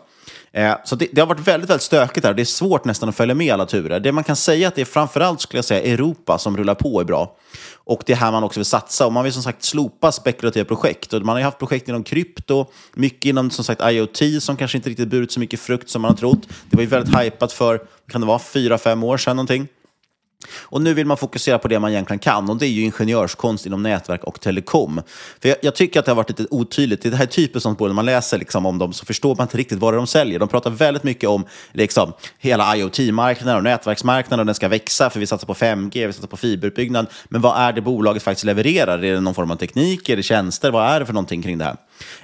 [0.52, 2.34] Eh, så det, det, har varit väldigt, väldigt stökigt här.
[2.34, 4.00] Det är svårt nästan att följa med alla turer.
[4.00, 6.74] Det man kan säga är att det är framförallt skulle jag säga Europa som rullar
[6.74, 7.36] på är bra.
[7.84, 9.06] Och det är här man också vill satsa.
[9.06, 11.12] Och man vill som sagt slopa spekulativa projekt.
[11.12, 14.78] Och man har ju haft projekt inom krypto, mycket inom som sagt IoT som kanske
[14.78, 16.48] inte riktigt burit så mycket frukt som man har trott.
[16.70, 19.68] Det var ju väldigt hypat för, kan det vara, fyra, fem år sedan någonting.
[20.52, 23.66] Och nu vill man fokusera på det man egentligen kan och det är ju ingenjörskonst
[23.66, 25.02] inom nätverk och telekom.
[25.42, 27.02] För jag, jag tycker att det har varit lite otydligt.
[27.02, 29.44] Det här är typiskt sånt både när man läser liksom om dem så förstår man
[29.44, 30.38] inte riktigt vad de säljer.
[30.38, 35.20] De pratar väldigt mycket om liksom, hela IoT-marknaden och nätverksmarknaden och den ska växa för
[35.20, 37.06] vi satsar på 5G, vi satsar på fiberutbyggnad.
[37.28, 38.98] Men vad är det bolaget faktiskt levererar?
[39.04, 40.08] Är det någon form av teknik?
[40.08, 40.70] Är det tjänster?
[40.70, 41.76] Vad är det för någonting kring det här?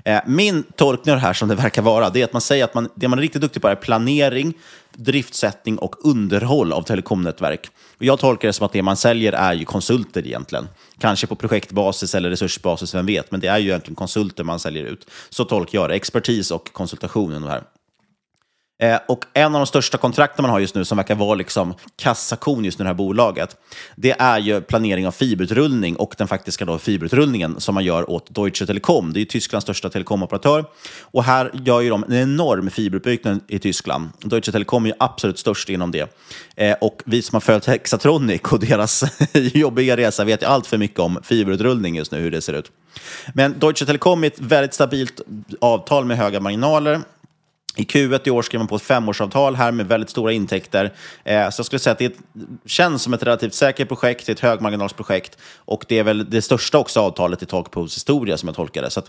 [0.04, 2.64] Eh, min tolkning av det här som det verkar vara, det är att man säger
[2.64, 4.54] att man, det man är riktigt duktig på är planering,
[4.96, 7.70] driftsättning och underhåll av telekomnätverk.
[7.98, 10.68] Och jag tolkar det som att det man säljer är ju konsulter egentligen.
[10.98, 14.84] Kanske på projektbasis eller resursbasis, vem vet, men det är ju egentligen konsulter man säljer
[14.84, 15.10] ut.
[15.30, 17.62] Så tolkar jag det, expertis och konsultation Och det här.
[18.78, 21.74] Eh, och en av de största kontrakten man har just nu, som verkar vara liksom
[21.96, 23.56] kassakon just nu i det här bolaget,
[23.96, 28.34] det är ju planering av fiberutrullning och den faktiska då fiberutrullningen som man gör åt
[28.34, 29.12] Deutsche Telekom.
[29.12, 30.64] Det är ju Tysklands största telekomoperatör.
[31.00, 34.08] Och här gör ju de en enorm fiberutbyggnad i Tyskland.
[34.20, 36.16] Deutsche Telekom är ju absolut störst inom det.
[36.56, 40.78] Eh, och vi som har följt Hexatronic och deras jobbiga resa vet ju allt för
[40.78, 42.70] mycket om fiberutrullning just nu, hur det ser ut.
[43.34, 45.20] Men Deutsche Telekom är ett väldigt stabilt
[45.60, 47.00] avtal med höga marginaler.
[47.76, 50.92] I Q1 i år skrev man på ett femårsavtal här med väldigt stora intäkter.
[51.24, 52.16] Eh, så jag skulle säga att det
[52.64, 56.42] känns som ett relativt säkert projekt, det är ett högmarginalsprojekt och det är väl det
[56.42, 58.90] största också avtalet i Talkpools historia som jag tolkar det.
[58.90, 59.02] Så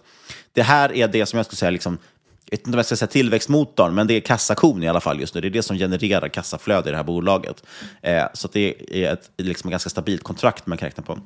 [0.54, 1.98] det här är det som jag skulle säga, liksom,
[2.46, 5.20] jag vet inte om jag ska säga tillväxtmotorn, men det är kassakon i alla fall
[5.20, 5.42] just nu.
[5.42, 7.64] Det är det som genererar kassaflöde i det här bolaget.
[8.02, 11.20] Eh, så det är ett liksom, ganska stabilt kontrakt man kan räkna på.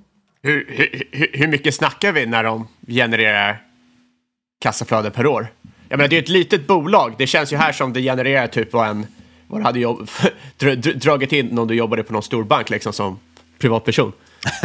[0.43, 3.63] Hur, hur, hur mycket snackar vi när de genererar
[4.61, 5.47] kassaflöde per år?
[5.91, 7.15] Jag menar, det är ett litet bolag.
[7.17, 9.07] Det känns ju här som det genererar typ vad en...
[9.47, 10.09] Vad du hade jobb,
[10.95, 13.19] dragit in om du jobbade på någon storbank liksom som
[13.59, 14.11] privatperson.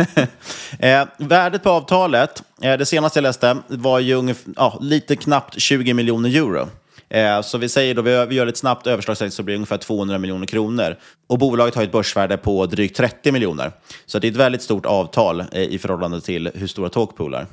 [0.79, 5.61] eh, värdet på avtalet, eh, det senaste jag läste, var ju ungefär, ja, lite knappt
[5.61, 6.69] 20 miljoner euro.
[7.09, 10.19] Eh, så vi säger då, vi, gör ett snabbt överslagsräkning så blir det ungefär 200
[10.19, 10.97] miljoner kronor.
[11.27, 13.73] Och bolaget har ett börsvärde på drygt 30 miljoner.
[14.07, 17.47] Så det är ett väldigt stort avtal eh, i förhållande till hur stora Talkpool är.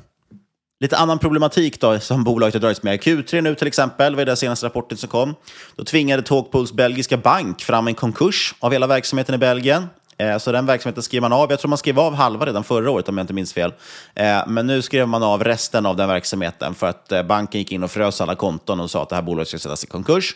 [0.80, 3.00] Lite annan problematik då, som bolaget har dragits med.
[3.00, 5.34] Q3 nu till exempel, var den senaste rapporten som kom.
[5.76, 9.86] Då tvingade Talkpools belgiska bank fram en konkurs av hela verksamheten i Belgien.
[10.18, 11.50] Eh, så den verksamheten skrev man av.
[11.50, 13.72] Jag tror man skrev av halva redan förra året om jag inte minns fel.
[14.14, 17.72] Eh, men nu skrev man av resten av den verksamheten för att eh, banken gick
[17.72, 20.34] in och frös alla konton och sa att det här bolaget ska sättas i konkurs.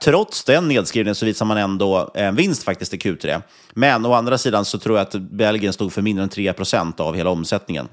[0.00, 3.42] trots den nedskrivningen så visar man ändå en vinst faktiskt i Q3.
[3.72, 7.14] Men å andra sidan så tror jag att Belgien stod för mindre än 3% av
[7.14, 7.88] hela omsättningen.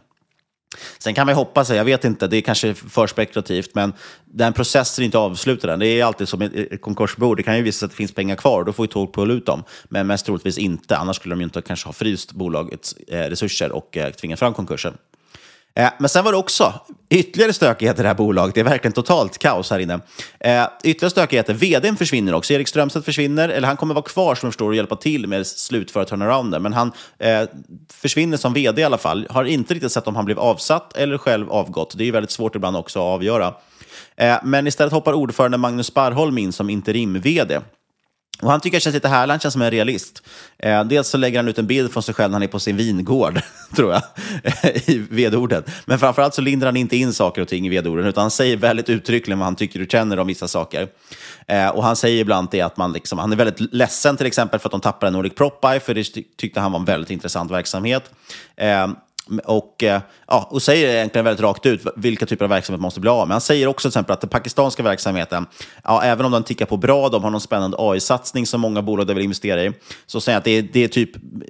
[0.99, 3.93] Sen kan man ju hoppas, jag vet inte, det är kanske för spekulativt, men
[4.25, 5.79] den processen är inte avslutad än.
[5.79, 8.36] Det är alltid som ett konkursbo, det kan ju visa sig att det finns pengar
[8.36, 9.63] kvar, då får ju tåg pulla ut dem.
[9.89, 13.71] Men mest troligtvis inte, annars skulle de ju inte kanske ha fryst bolagets eh, resurser
[13.71, 14.97] och eh, tvingat fram konkursen.
[15.75, 16.73] Eh, men sen var det också
[17.10, 18.55] ytterligare stökigheter i det här bolaget.
[18.55, 19.99] Det är verkligen totalt kaos här inne.
[20.39, 21.53] Eh, ytterligare stökigheter.
[21.53, 22.53] Vdn försvinner också.
[22.53, 25.47] Erik Strömstedt försvinner, eller han kommer vara kvar som jag förstår och hjälpa till med
[25.47, 26.63] slutföra turnarounden.
[26.63, 27.43] Men han eh,
[27.93, 29.27] försvinner som vd i alla fall.
[29.29, 31.97] Har inte riktigt sett om han blev avsatt eller själv avgått.
[31.97, 33.53] Det är ju väldigt svårt ibland också att avgöra.
[34.15, 37.60] Eh, men istället hoppar ordförande Magnus Sparholm in som interim-vd.
[38.41, 40.23] Och han tycker det känns lite härligt, han känns som en realist.
[40.58, 42.60] Eh, dels så lägger han ut en bild från sig själv när han är på
[42.60, 43.41] sin vingård,
[43.75, 44.01] tror jag,
[44.86, 45.63] i vedorden.
[45.86, 48.58] Men framförallt så lindrar han inte in saker och ting i vedorden, utan han säger
[48.58, 50.88] väldigt uttryckligen vad han tycker och känner om vissa saker.
[51.47, 54.60] Eh, och han säger ibland det att man liksom, han är väldigt ledsen till exempel
[54.60, 56.04] för att de tappade Nordic Prop för det
[56.38, 58.12] tyckte han var en väldigt intressant verksamhet.
[58.56, 58.88] Eh,
[59.39, 63.10] och, eh, ja, och säger egentligen väldigt rakt ut vilka typer av verksamhet måste bli
[63.10, 63.36] av med.
[63.36, 65.46] Han säger också till exempel att den pakistanska verksamheten,
[65.84, 69.06] ja, även om den tickar på bra, de har någon spännande AI-satsning som många bolag
[69.06, 69.72] vill investera i,
[70.06, 71.10] så säger han att det är, det är typ,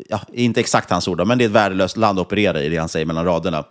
[0.09, 2.77] ja, inte exakt hans ord, men det är ett värdelöst land att operera i, det
[2.77, 3.63] han säger mellan raderna.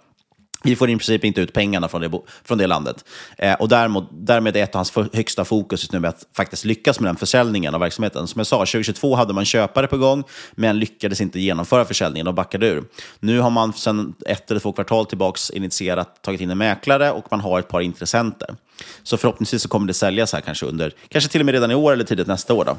[0.62, 2.10] Vi får i princip inte ut pengarna från det,
[2.44, 3.04] från det landet.
[3.38, 6.64] Eh, och därmed, därmed är ett av hans högsta fokus just nu med att faktiskt
[6.64, 8.26] lyckas med den försäljningen av verksamheten.
[8.26, 12.34] Som jag sa, 2022 hade man köpare på gång, men lyckades inte genomföra försäljningen och
[12.34, 12.84] backade ur.
[13.20, 17.24] Nu har man sedan ett eller två kvartal tillbaka initierat, tagit in en mäklare och
[17.30, 18.54] man har ett par intressenter.
[19.02, 21.74] Så förhoppningsvis så kommer det säljas här kanske under, kanske till och med redan i
[21.74, 22.64] år eller tidigt nästa år.
[22.64, 22.76] Då.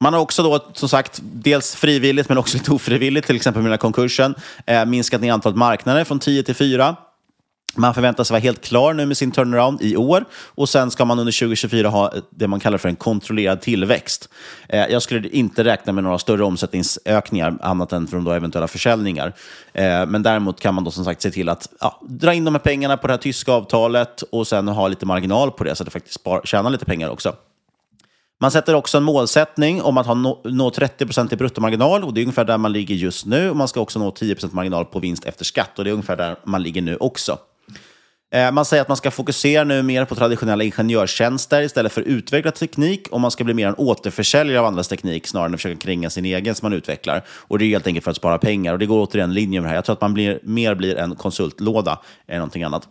[0.00, 3.66] Man har också då, som sagt, dels frivilligt men också lite ofrivilligt, till exempel med
[3.70, 4.34] den här konkursen,
[4.66, 6.96] eh, minskat ner antalet marknader från 10 till 4.
[7.74, 11.18] Man förväntas vara helt klar nu med sin turnaround i år och sen ska man
[11.18, 14.28] under 2024 ha det man kallar för en kontrollerad tillväxt.
[14.68, 19.32] Eh, jag skulle inte räkna med några större omsättningsökningar annat än från då eventuella försäljningar.
[19.72, 22.54] Eh, men däremot kan man då som sagt se till att ja, dra in de
[22.54, 25.82] här pengarna på det här tyska avtalet och sen ha lite marginal på det så
[25.82, 27.34] att det faktiskt spar, tjänar lite pengar också.
[28.40, 32.14] Man sätter också en målsättning om att ha nå, nå 30 procent i bruttomarginal och
[32.14, 33.50] det är ungefär där man ligger just nu.
[33.50, 36.16] Och man ska också nå 10% marginal på vinst efter skatt och det är ungefär
[36.16, 37.38] där man ligger nu också.
[38.30, 42.54] Eh, man säger att man ska fokusera nu mer på traditionella ingenjörstjänster istället för utvecklad
[42.54, 45.80] teknik och man ska bli mer en återförsäljare av andras teknik snarare än att försöka
[45.80, 47.24] kringa sin egen som man utvecklar.
[47.28, 49.66] Och det är helt enkelt för att spara pengar och det går återigen linje med
[49.66, 49.76] det här.
[49.76, 52.88] Jag tror att man blir, mer blir en konsultlåda än någonting annat.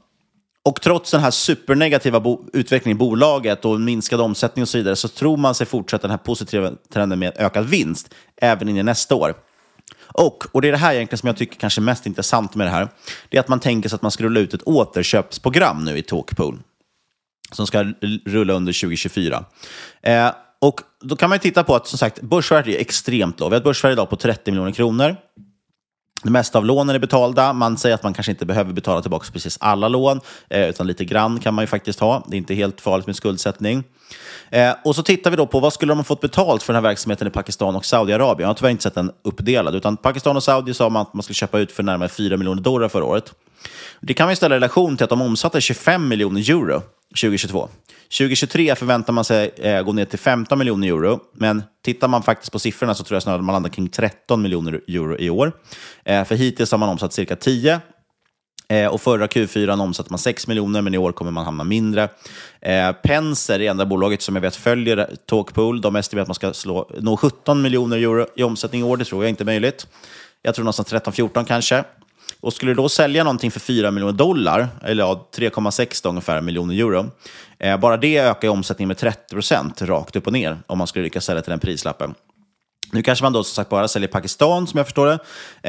[0.68, 5.08] Och trots den här supernegativa utvecklingen i bolaget och minskad omsättning och så vidare så
[5.08, 9.16] tror man sig fortsätta den här positiva trenden med ökad vinst även in i nästa
[9.16, 9.34] år.
[10.00, 12.68] Och, och det är det här egentligen som jag tycker kanske är mest intressant med
[12.68, 12.88] det här.
[13.30, 16.02] Det är att man tänker sig att man ska rulla ut ett återköpsprogram nu i
[16.02, 16.60] Talkpool.
[17.52, 17.84] Som ska
[18.26, 19.46] rulla under 2024.
[20.02, 23.52] Eh, och då kan man titta på att som sagt, börsvärdet är extremt lågt.
[23.52, 25.16] Vi har ett börsvärde idag på 30 miljoner kronor.
[26.24, 27.54] Det mesta av lånen är betalda.
[27.54, 31.06] Man säger att man kanske inte behöver betala tillbaka precis alla lån, eh, utan lite
[31.06, 32.24] grann kan man ju faktiskt ha.
[32.28, 33.84] Det är inte helt farligt med skuldsättning.
[34.50, 36.84] Eh, och så tittar vi då på vad skulle de ha fått betalt för den
[36.84, 38.42] här verksamheten i Pakistan och Saudiarabien.
[38.42, 41.24] Jag har tyvärr inte sett den uppdelad, utan Pakistan och Saudi sa man att man
[41.24, 43.34] skulle köpa ut för närmare 4 miljoner dollar förra året.
[44.02, 46.82] Det kan vi ställa i relation till att de omsatte 25 miljoner euro
[47.22, 47.70] 2022.
[48.18, 52.52] 2023 förväntar man sig eh, gå ner till 15 miljoner euro, men tittar man faktiskt
[52.52, 55.52] på siffrorna så tror jag snarare att man landar kring 13 miljoner euro i år.
[56.06, 57.82] Eh, för hittills har man omsatt cirka 10
[58.70, 62.10] Eh, och förra Q4 omsatte man 6 miljoner, men i år kommer man hamna mindre.
[62.62, 66.54] Eh, Penser, det enda bolaget som jag vet följer Talkpool, de estimerar att man ska
[66.54, 68.98] slå, nå 17 miljoner euro i omsättning i år.
[68.98, 69.88] Det tror jag inte är möjligt.
[70.42, 71.84] Jag tror någonstans 13-14 kanske.
[72.40, 76.76] Och skulle du då sälja någonting för 4 miljoner dollar, eller ja, 3,6 ungefär miljoner
[76.76, 77.12] euro,
[77.60, 80.88] eh, bara det ökar ju omsättningen med 30 procent rakt upp och ner om man
[80.88, 82.14] skulle lyckas sälja till den prislappen.
[82.92, 85.20] Nu kanske man då som sagt bara säljer Pakistan, som jag förstår det.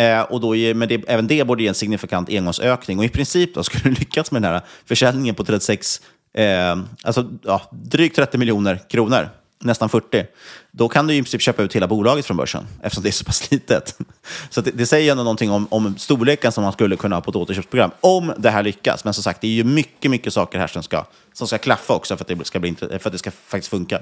[0.05, 2.99] Eh, och då ger, men det, även det borde ge en signifikant engångsökning.
[2.99, 6.01] Och i princip då, skulle du lyckas med den här försäljningen på 36,
[6.35, 10.27] eh, alltså ja, drygt 30 miljoner kronor, nästan 40,
[10.71, 13.25] då kan du i princip köpa ut hela bolaget från börsen, eftersom det är så
[13.25, 13.99] pass litet.
[14.51, 17.31] Så det, det säger ändå någonting om, om storleken som man skulle kunna ha på
[17.31, 19.05] ett återköpsprogram, om det här lyckas.
[19.05, 21.95] Men som sagt, det är ju mycket, mycket saker här som ska, som ska klaffa
[21.95, 24.01] också för att det ska, bli, för att det ska faktiskt funka.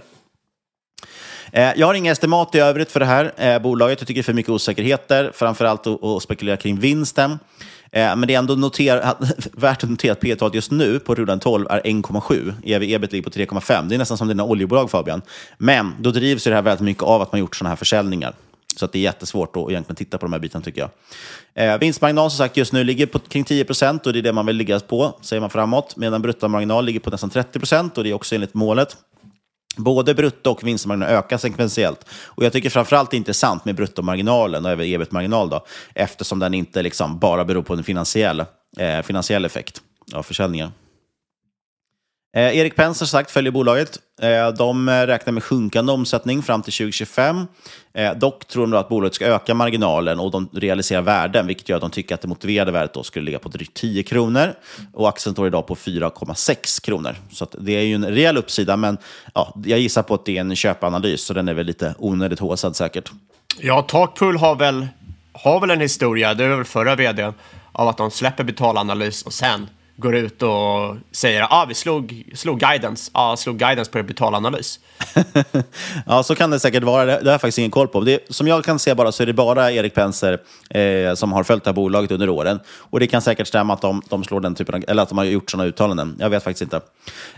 [1.53, 4.01] Eh, jag har inga estimat i övrigt för det här eh, bolaget.
[4.01, 7.39] Jag tycker det är för mycket osäkerheter, framförallt att spekulera kring vinsten.
[7.93, 9.15] Eh, men det är ändå notera,
[9.53, 12.55] värt att notera att P talet just nu på rullande 12 är 1,7.
[12.65, 13.89] EV ebit ligger på 3,5.
[13.89, 15.23] Det är nästan som dina oljebolag Fabian.
[15.59, 18.35] Men då drivs det här väldigt mycket av att man gjort sådana här försäljningar.
[18.77, 20.91] Så att det är jättesvårt att egentligen titta på de här bitarna tycker jag.
[21.65, 24.33] Eh, vinstmarginal som sagt just nu ligger på kring 10 procent och det är det
[24.33, 25.97] man vill ligga på, säger man framåt.
[25.97, 28.97] Medan bruttomarginal ligger på nästan 30 procent och det är också enligt målet.
[29.77, 32.07] Både brutto och vinstmarginalen ökar sekventiellt.
[32.11, 36.55] Och jag tycker framförallt det är intressant med bruttomarginalen och även ebit-marginal då, eftersom den
[36.55, 38.41] inte liksom bara beror på en finansiell,
[38.79, 39.83] eh, finansiell effekt
[40.15, 40.71] av försäljningen.
[42.37, 43.99] Eh, Erik Penser sagt följer bolaget.
[44.23, 47.47] Eh, de eh, räknar med sjunkande omsättning fram till 2025.
[47.95, 51.77] Eh, dock tror de att bolaget ska öka marginalen och de realiserar värden, vilket gör
[51.77, 54.55] att de tycker att det motiverade värdet då skulle ligga på drygt 10 kronor.
[54.93, 57.15] Och aktien står idag på 4,6 kronor.
[57.33, 58.99] Så det är ju en rejäl uppsida, men
[59.35, 62.39] ja, jag gissar på att det är en köpanalys, så den är väl lite onödigt
[62.39, 63.11] håsad säkert.
[63.61, 64.87] Ja, Takpull har väl,
[65.33, 67.33] har väl en historia, det är väl förra vdn,
[67.73, 72.25] av att de släpper betalanalys och sen går ut och säger att ah, vi slog,
[72.35, 74.81] slog guidance, ah, slog guidance på er betalanalys.
[76.07, 77.05] ja, så kan det säkert vara.
[77.05, 78.01] Det, det har jag faktiskt ingen koll på.
[78.01, 80.39] Det, som jag kan se bara så är det bara Erik Penser
[80.71, 82.61] eh, som har följt det här bolaget under åren.
[82.79, 85.19] Och det kan säkert stämma att de, de slår den typen av, eller att de
[85.19, 86.17] har gjort sådana uttalanden.
[86.19, 86.81] Jag vet faktiskt inte.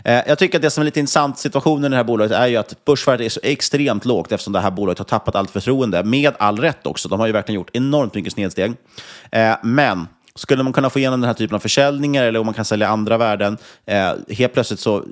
[0.03, 2.47] Eh, jag tycker att det som är lite intressant situationen i det här bolaget är
[2.47, 6.03] ju att börsvärdet är så extremt lågt eftersom det här bolaget har tappat allt förtroende.
[6.03, 7.09] Med all rätt också.
[7.09, 8.73] De har ju verkligen gjort enormt mycket snedsteg.
[9.31, 10.07] Eh, men
[10.39, 12.87] skulle man kunna få igenom den här typen av försäljningar eller om man kan sälja
[12.87, 15.05] andra värden, eh, helt plötsligt så,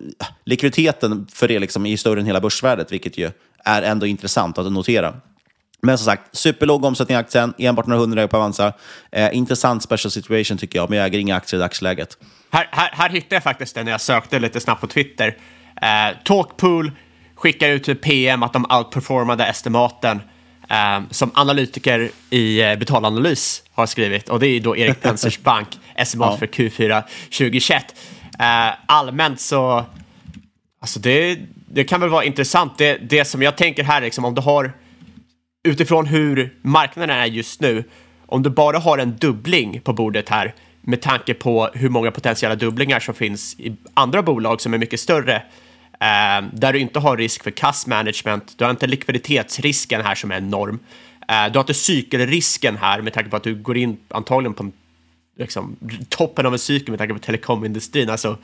[0.45, 3.31] likviditeten för det liksom är större än hela börsvärdet, vilket ju
[3.65, 5.13] är ändå intressant att notera.
[5.81, 8.73] Men som sagt, superlåg omsättning i aktien, enbart några hundra på Avanza.
[9.11, 12.17] Eh, intressant special situation tycker jag, men jag äger inga aktier i dagsläget.
[12.51, 15.37] Här, här, här hittade jag faktiskt den när jag sökte lite snabbt på Twitter.
[15.81, 16.91] Eh, Talkpool
[17.35, 20.21] skickar ut typ ett PM att de outperformade estimaten
[20.69, 24.29] eh, som analytiker i eh, betalanalys har skrivit.
[24.29, 26.37] Och det är då Erik Pensers bank, estimat ja.
[26.37, 27.95] för Q4 2021.
[28.39, 29.85] Eh, allmänt så,
[30.81, 32.77] alltså det, det kan väl vara intressant.
[32.77, 34.71] Det, det som jag tänker här, liksom, om du har,
[35.63, 37.83] utifrån hur marknaden är just nu,
[38.25, 42.55] om du bara har en dubbling på bordet här, med tanke på hur många potentiella
[42.55, 45.41] dubblingar som finns i andra bolag som är mycket större,
[45.99, 50.31] Eh, där du inte har risk för cash management, du har inte likviditetsrisken här som
[50.31, 50.79] är enorm.
[51.29, 54.71] Eh, du har inte cykelrisken här med tanke på att du går in antagligen på
[55.37, 55.75] liksom,
[56.09, 58.37] toppen av en cykel med tanke på telekomindustrin, alltså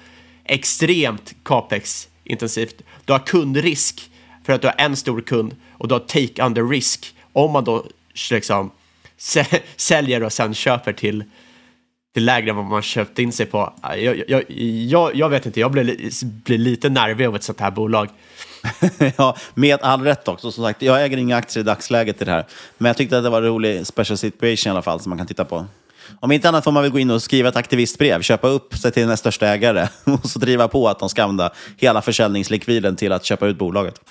[0.45, 2.81] extremt capex-intensivt.
[3.05, 4.11] Du har kundrisk
[4.43, 7.63] för att du har en stor kund och du har take under risk om man
[7.63, 7.85] då
[8.31, 8.71] liksom
[9.75, 11.23] säljer och sen köper till
[12.13, 13.73] till lägre än vad man köpt in sig på.
[13.81, 16.09] Jag, jag, jag, jag vet inte, jag blir,
[16.43, 18.09] blir lite nervig av ett sånt här bolag.
[19.17, 20.51] ja, med all rätt också.
[20.51, 22.45] Som sagt, jag äger inga aktier i dagsläget i det här.
[22.77, 25.17] Men jag tyckte att det var en rolig special situation i alla fall som man
[25.17, 25.65] kan titta på.
[26.19, 28.91] Om inte annat får man väl gå in och skriva ett aktivistbrev, köpa upp sig
[28.91, 33.11] till den största ägare och så driva på att de ska använda hela försäljningslikviden till
[33.11, 34.01] att köpa ut bolaget.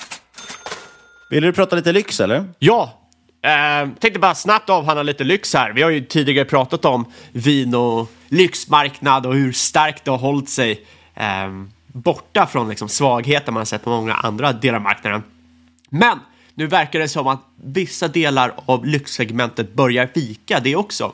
[1.31, 2.45] Vill du prata lite lyx eller?
[2.59, 2.99] Ja,
[3.45, 5.73] Eh, tänkte bara snabbt avhandla lite lyx här.
[5.73, 10.49] Vi har ju tidigare pratat om vin och lyxmarknad och hur starkt det har hållit
[10.49, 11.49] sig Eh,
[11.92, 15.22] borta från liksom, svagheter man sett på många andra delar av marknaden.
[15.88, 16.18] Men
[16.55, 21.12] nu verkar det som att vissa delar av lyxsegmentet börjar vika det också.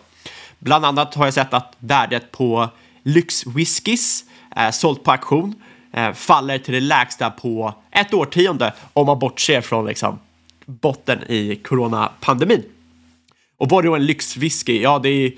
[0.58, 2.68] Bland annat har jag sett att värdet på
[3.02, 4.24] lyxwhiskys
[4.56, 5.54] eh, sålt på auktion
[5.92, 10.18] eh, faller till det lägsta på ett årtionde om man bortser från liksom,
[10.66, 12.62] botten i coronapandemin.
[13.56, 14.82] Och vad är då en lyxwhisky?
[14.82, 15.32] Ja, det är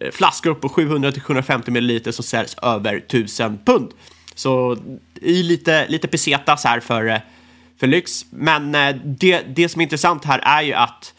[0.00, 3.92] eh, flaskor på 700-750 ml som säljs över 1000 pund.
[4.40, 4.76] Så
[5.20, 7.18] i lite, lite pesetas här för, eh,
[7.80, 8.26] för lyx.
[8.30, 11.14] Men eh, det, det som är intressant här är ju att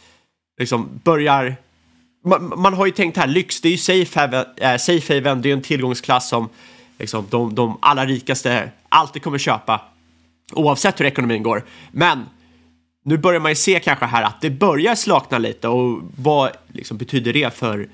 [0.59, 1.55] liksom börjar
[2.25, 5.41] man, man, har ju tänkt här, lyx, det är ju safe haven, äh, safe haven
[5.41, 6.49] det är en tillgångsklass som
[6.99, 9.81] liksom, de, de allra rikaste alltid kommer köpa
[10.53, 11.63] oavsett hur ekonomin går.
[11.91, 12.25] Men
[13.05, 16.97] nu börjar man ju se kanske här att det börjar slakna lite och vad liksom,
[16.97, 17.89] betyder det för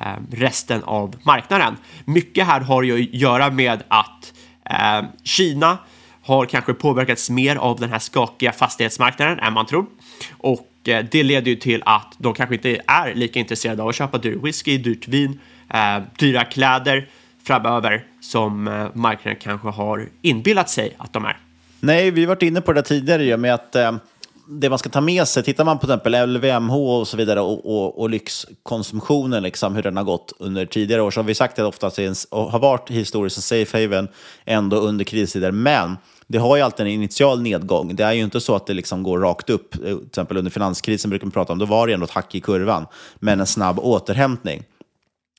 [0.00, 1.76] eh, resten av marknaden?
[2.04, 4.32] Mycket här har ju att göra med att
[4.72, 5.78] eh, Kina
[6.22, 9.86] har kanske påverkats mer av den här skakiga fastighetsmarknaden än man tror
[10.38, 13.94] och eh, det leder ju till att de kanske inte är lika intresserade av att
[13.94, 15.40] köpa dyr whisky, dyrt vin,
[15.74, 17.08] eh, dyra kläder
[17.44, 21.36] framöver som eh, marknaden kanske har inbillat sig att de är.
[21.80, 23.92] Nej, vi har varit inne på det tidigare med att eh,
[24.48, 27.40] det man ska ta med sig, tittar man på till exempel LVMH och så vidare
[27.40, 31.34] och, och, och lyxkonsumtionen, liksom, hur den har gått under tidigare år, så har vi
[31.34, 31.86] sagt att det ofta
[32.30, 34.08] har varit historiskt en safe haven
[34.44, 35.52] ändå under kristider.
[35.52, 37.96] Men det har ju alltid en initial nedgång.
[37.96, 39.74] Det är ju inte så att det liksom går rakt upp.
[39.74, 42.34] Eh, till exempel under finanskrisen brukar man prata om, då var det ändå ett hack
[42.34, 42.86] i kurvan,
[43.18, 44.62] men en snabb återhämtning.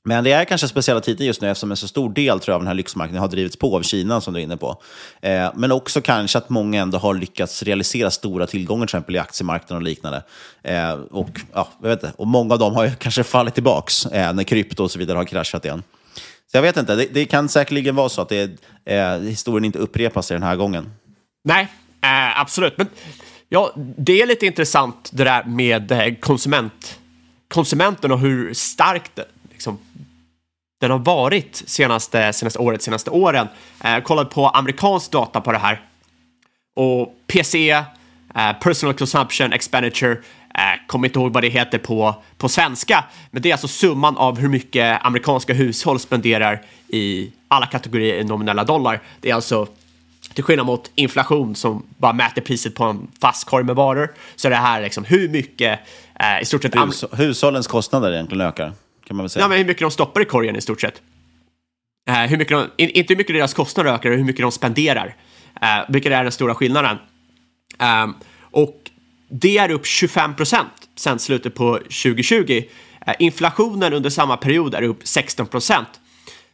[0.06, 2.54] Men det är kanske speciella tider just nu eftersom en så stor del tror jag,
[2.54, 4.82] av den här lyxmarknaden har drivits på av Kina som du är inne på.
[5.22, 9.18] Eh, men också kanske att många ändå har lyckats realisera stora tillgångar till exempel i
[9.18, 10.22] aktiemarknaden och liknande.
[10.62, 12.14] Eh, och, ja, jag vet inte.
[12.16, 15.16] och många av dem har ju kanske fallit tillbaka eh, när krypto och så vidare
[15.16, 15.82] har kraschat igen.
[16.50, 19.78] Så jag vet inte, det, det kan säkerligen vara så att det, eh, historien inte
[19.78, 20.92] upprepas den här gången.
[21.44, 21.68] Nej,
[22.02, 22.78] eh, absolut.
[22.78, 22.88] Men
[23.48, 26.98] ja, det är lite intressant det där med eh, konsument,
[27.48, 29.20] konsumenten och hur starkt
[29.64, 29.78] liksom,
[30.80, 33.48] den har varit senaste, senaste året, senaste åren.
[33.84, 35.80] Eh, kollat på amerikansk data på det här.
[36.76, 37.84] Och PCE,
[38.34, 40.12] eh, Personal Consumption Expenditure,
[40.54, 44.16] eh, kommer inte ihåg vad det heter på, på svenska, men det är alltså summan
[44.16, 49.00] av hur mycket amerikanska hushåll spenderar i alla kategorier i nominella dollar.
[49.20, 49.66] Det är alltså
[50.34, 54.48] till skillnad mot inflation som bara mäter priset på en fast korg med varor, så
[54.48, 55.80] är det här liksom hur mycket
[56.14, 56.76] eh, i stort sett...
[56.76, 58.72] Hus hushållens kostnader egentligen ökar
[59.04, 59.44] kan man väl säga.
[59.44, 61.02] Ja, men hur mycket de stoppar i korgen i stort sett.
[62.10, 65.06] Uh, hur mycket de, inte hur mycket deras kostnader ökar, hur mycket de spenderar.
[65.62, 66.96] Uh, vilket är den stora skillnaden.
[67.82, 68.90] Uh, och
[69.28, 72.62] det är upp 25 procent sedan slutet på 2020.
[73.08, 75.88] Uh, inflationen under samma period är upp 16 procent.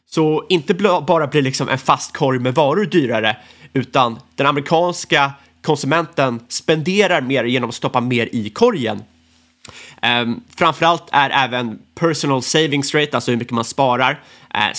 [0.06, 0.74] Så inte
[1.06, 3.36] bara blir liksom en fast korg med varor dyrare,
[3.72, 5.32] utan den amerikanska
[5.62, 9.02] konsumenten spenderar mer genom att stoppa mer i korgen.
[10.02, 14.20] Um, framförallt är även personal savings rate, alltså hur mycket man sparar,
[14.54, 14.72] eh,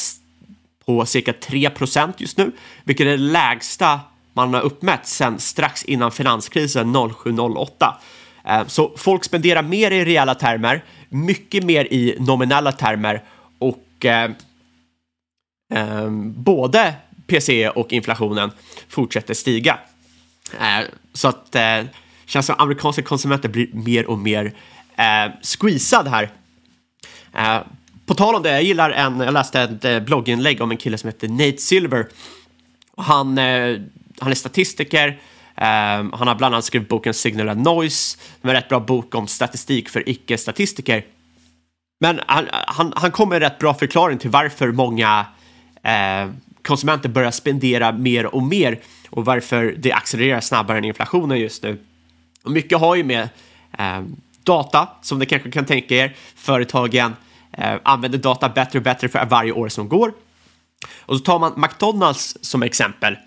[0.85, 2.51] på cirka 3 procent just nu,
[2.83, 3.99] vilket är det lägsta
[4.33, 7.95] man har uppmätt sedan strax innan finanskrisen 07-08.
[8.43, 13.23] Ehm, så folk spenderar mer i reella termer, mycket mer i nominella termer
[13.59, 14.31] och uh,
[16.21, 16.93] både
[17.27, 18.51] PCE och inflationen
[18.89, 19.79] fortsätter stiga.
[21.13, 21.87] så att det
[22.25, 24.53] känns som amerikanska konsumenter blir mer och mer
[24.95, 26.31] eh, squeezad här.
[27.33, 27.59] Eh,
[28.05, 30.97] på tal om det, jag gillar en, jag läste ett eh, blogginlägg om en kille
[30.97, 32.07] som heter Nate Silver.
[32.97, 33.79] Han, eh,
[34.19, 35.07] han är statistiker,
[35.55, 35.65] eh,
[36.13, 39.89] han har bland annat skrivit boken Signal and Noise, en rätt bra bok om statistik
[39.89, 41.05] för icke-statistiker.
[41.99, 45.25] Men han, han, han kom med en rätt bra förklaring till varför många
[45.83, 46.29] eh,
[46.61, 48.79] konsumenter börjar spendera mer och mer
[49.09, 51.77] och varför det accelererar snabbare än inflationen just nu.
[52.43, 53.29] Och mycket har ju med
[53.77, 54.01] eh,
[54.43, 56.15] data, som ni kanske kan tänka er.
[56.35, 57.15] Företagen
[57.51, 60.13] eh, använder data bättre och bättre för varje år som går.
[60.99, 63.17] Och så tar man McDonalds som exempel.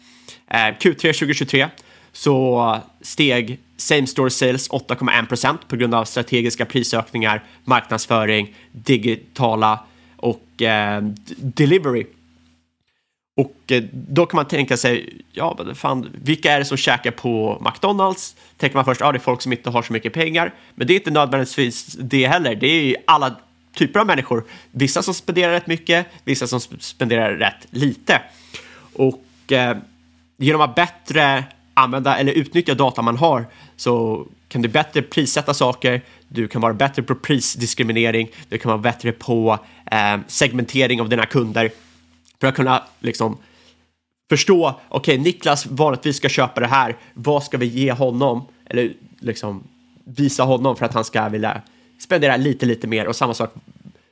[0.50, 1.68] Eh, Q3 2023
[2.12, 9.80] så steg same store sales 8,1 procent på grund av strategiska prisökningar, marknadsföring, digitala
[10.16, 11.02] och eh,
[11.36, 12.06] delivery.
[13.36, 17.10] Och eh, då kan man tänka sig, ja, men fan, vilka är det som käkar
[17.10, 18.36] på McDonalds?
[18.56, 20.54] Tänker man först, ja, det är folk som inte har så mycket pengar.
[20.74, 22.54] Men det är inte nödvändigtvis det heller.
[22.54, 23.36] Det är alla
[23.74, 24.44] typer av människor.
[24.70, 28.20] Vissa som spenderar rätt mycket, vissa som spenderar rätt lite.
[28.92, 29.76] Och eh,
[30.36, 36.00] genom att bättre använda eller utnyttja data man har så kan du bättre prissätta saker,
[36.28, 39.58] du kan vara bättre på prisdiskriminering, du kan vara bättre på
[39.90, 41.70] eh, segmentering av dina kunder
[42.44, 43.38] för att kunna liksom
[44.28, 48.46] förstå, okej, okay, Niklas vanligtvis ska köpa det här, vad ska vi ge honom?
[48.66, 49.62] Eller liksom
[50.04, 51.62] visa honom för att han ska vilja
[51.98, 53.54] spendera lite, lite mer och samma sak,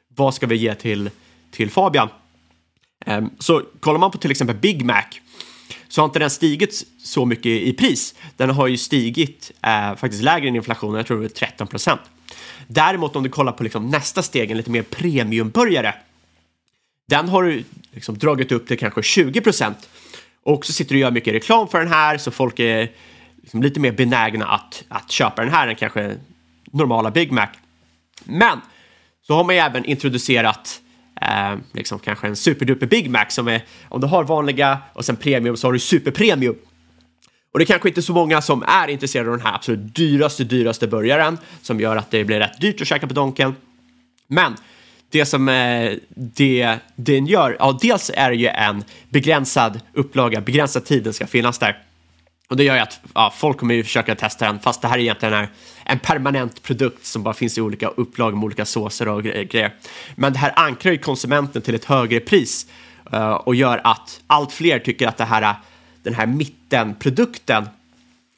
[0.08, 1.10] vad ska vi ge till,
[1.50, 2.08] till Fabian?
[3.06, 5.04] Um, så kollar man på till exempel Big Mac
[5.88, 8.14] så har inte den stigit så mycket i pris.
[8.36, 12.00] Den har ju stigit eh, faktiskt lägre än inflationen, jag tror det är 13 procent.
[12.66, 15.94] Däremot om du kollar på liksom nästa steg, en lite mer premiumburgare,
[17.12, 19.88] den har du liksom dragit upp till kanske 20 procent.
[20.42, 22.90] Och så sitter du och gör mycket reklam för den här, så folk är
[23.42, 26.16] liksom lite mer benägna att, att köpa den här än kanske
[26.72, 27.48] normala Big Mac.
[28.24, 28.60] Men
[29.26, 30.80] så har man ju även introducerat
[31.20, 35.16] eh, liksom kanske en superduper Big Mac som är, om du har vanliga och sen
[35.16, 36.56] premium så har du superpremium.
[37.52, 40.44] Och det är kanske inte så många som är intresserade av den här absolut dyraste,
[40.44, 43.54] dyraste burgaren som gör att det blir rätt dyrt att käka på Donken.
[44.26, 44.56] Men
[45.12, 50.84] det som eh, det, den gör, ja, dels är det ju en begränsad upplaga, begränsad
[50.84, 51.78] tid den ska finnas där.
[52.48, 54.98] Och det gör ju att ja, folk kommer ju försöka testa den, fast det här
[54.98, 55.48] är egentligen är
[55.84, 59.74] en permanent produkt som bara finns i olika upplagor med olika såser och grejer.
[60.14, 62.66] Men det här ankrar ju konsumenten till ett högre pris
[63.12, 65.54] eh, och gör att allt fler tycker att det här,
[66.02, 67.68] den här mittenprodukten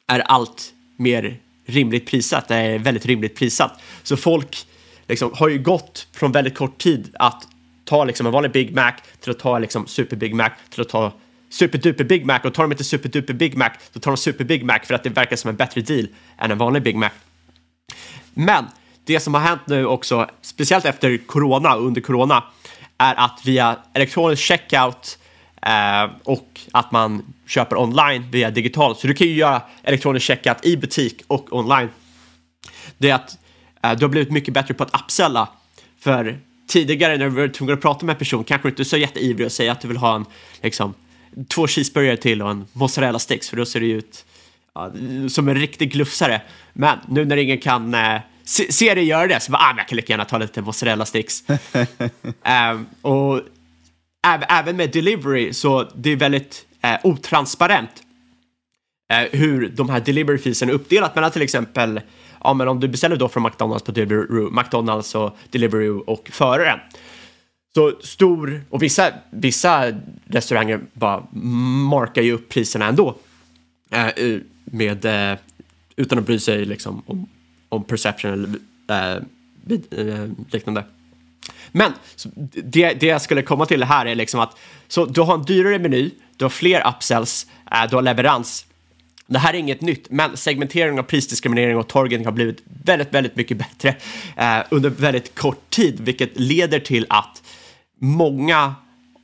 [0.07, 3.81] är allt mer rimligt prissatt, det är väldigt rimligt prissatt.
[4.03, 4.65] Så folk
[5.07, 7.47] liksom, har ju gått från väldigt kort tid att
[7.85, 10.89] ta liksom en vanlig Big Mac till att ta liksom Super Big Mac till att
[10.89, 11.13] ta
[11.49, 14.65] superduper Big Mac och tar de inte superduper Big Mac då tar de super Big
[14.65, 17.09] Mac för att det verkar som en bättre deal än en vanlig Big Mac.
[18.33, 18.65] Men
[19.05, 22.43] det som har hänt nu också, speciellt efter corona och under corona,
[22.97, 25.17] är att via elektronisk checkout
[25.61, 30.65] eh, och att man köper online via digitalt, så du kan ju göra elektronisk checkout
[30.65, 31.89] i butik och online.
[32.97, 33.37] Det är att
[33.93, 35.49] du har blivit mycket bättre på att upsella.
[35.99, 38.83] För tidigare när du var tvungen att prata med en person kanske du inte är
[38.83, 40.25] så jätteivrig och säga att du vill ha en
[40.61, 40.93] liksom,
[41.47, 44.25] två cheeseburgare till och en mozzarella sticks för då ser det ju ut
[44.73, 44.91] ja,
[45.29, 46.41] som en riktig glufsare.
[46.73, 49.87] Men nu när ingen kan eh, se, se dig göra det så bara, ah, jag
[49.87, 51.43] kan lika gärna ta lite mozzarella sticks.
[51.49, 53.41] um, och
[54.27, 58.04] äv, även med delivery så det är väldigt eh, otransparent eh,
[59.13, 62.01] Eh, hur de här delivery feesen är uppdelat mellan till exempel
[62.43, 66.79] ja, men om du beställer då från McDonalds på Deliveroo, McDonalds och Deliveroo och föraren
[67.75, 69.93] så stor, och vissa, vissa
[70.27, 71.23] restauranger bara
[71.89, 73.15] markar ju upp priserna ändå.
[73.91, 75.37] Eh, eh med, eh,
[75.95, 77.29] utan att bry sig liksom om,
[77.69, 79.23] om perception eller
[79.91, 80.83] eh, eh liknande.
[81.71, 81.91] Men
[82.51, 85.79] det, det jag skulle komma till här är liksom att så du har en dyrare
[85.79, 88.65] meny, du har fler upsells, eh, du har leverans.
[89.27, 93.35] Det här är inget nytt, men segmentering och prisdiskriminering och targeting har blivit väldigt, väldigt
[93.35, 93.95] mycket bättre
[94.37, 97.43] eh, under väldigt kort tid, vilket leder till att
[97.99, 98.75] många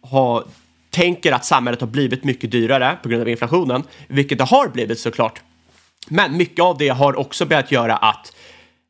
[0.01, 0.43] har,
[0.89, 4.99] tänker att samhället har blivit mycket dyrare på grund av inflationen, vilket det har blivit
[4.99, 5.41] såklart.
[6.07, 8.35] Men mycket av det har också börjat göra att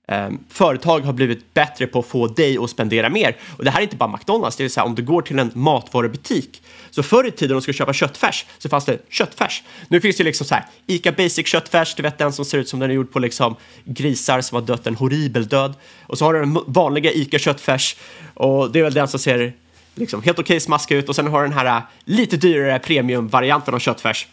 [0.08, 3.38] eh, företag har blivit bättre på att få dig att spendera mer.
[3.58, 5.40] Och det här är inte bara McDonalds, det är så här om du går till
[5.40, 6.62] en matvarubutik.
[6.92, 9.64] Så förr i tiden om du skulle köpa köttfärs så fanns det köttfärs.
[9.88, 12.70] Nu finns det liksom så här Ica Basic köttfärs, du vet den som ser ut
[12.70, 15.74] som den är gjord på liksom grisar som har dött en horribel död.
[16.08, 17.96] Och så har du den vanliga Ica köttfärs
[18.34, 19.54] och det är väl den som ser
[19.96, 23.74] liksom helt okej okay smaskig ut och sen har den här äh, lite dyrare premiumvarianten
[23.74, 24.28] av köttfärs.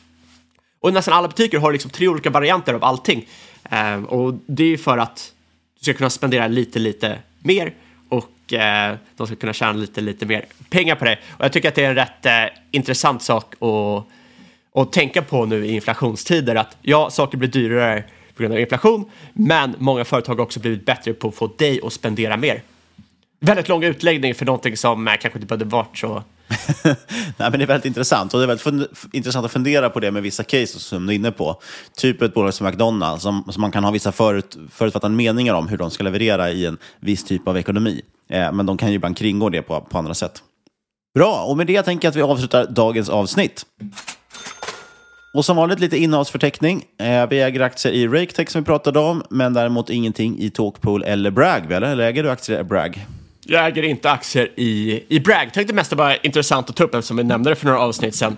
[0.80, 3.28] Och nästan alla butiker har liksom tre olika varianter av allting.
[3.70, 5.32] Ehm, och det är ju för att
[5.78, 7.74] du ska kunna spendera lite, lite mer
[8.52, 11.18] eh, de ska kunna tjäna lite, lite mer pengar på det.
[11.30, 14.04] Och jag tycker att det är en rätt eh, intressant sak att,
[14.80, 16.54] att tänka på nu i inflationstider.
[16.54, 20.86] Att ja, saker blir dyrare på grund av inflation, men många företag har också blivit
[20.86, 22.62] bättre på att få dig att spendera mer
[23.40, 26.22] väldigt lång utläggning för någonting som eh, kanske inte behövde varit så...
[26.84, 26.94] Nej,
[27.36, 28.34] men det är väldigt intressant.
[28.34, 31.16] Och det är väldigt intressant att fundera på det med vissa cases som du är
[31.16, 31.60] inne på.
[31.96, 35.68] Typ ett bolag som McDonalds, som, som man kan ha vissa förut, förutfattade meningar om
[35.68, 38.02] hur de ska leverera i en viss typ av ekonomi.
[38.28, 40.42] Eh, men de kan ju ibland kringgå det på, på andra sätt.
[41.14, 43.66] Bra, och med det tänker jag att vi avslutar dagens avsnitt.
[45.34, 46.84] Och som vanligt lite innehavsförteckning.
[47.00, 51.02] Eh, vi äger aktier i RakeTech som vi pratade om, men däremot ingenting i Talkpool
[51.02, 51.88] eller Bragg, eller?
[51.88, 53.06] Eller äger du aktier i Bragg?
[53.46, 55.52] Jag äger inte aktier i, i Bragg.
[55.52, 58.14] Tänkte mest det var intressant att ta upp eftersom vi nämnde det för några avsnitt
[58.14, 58.36] sedan.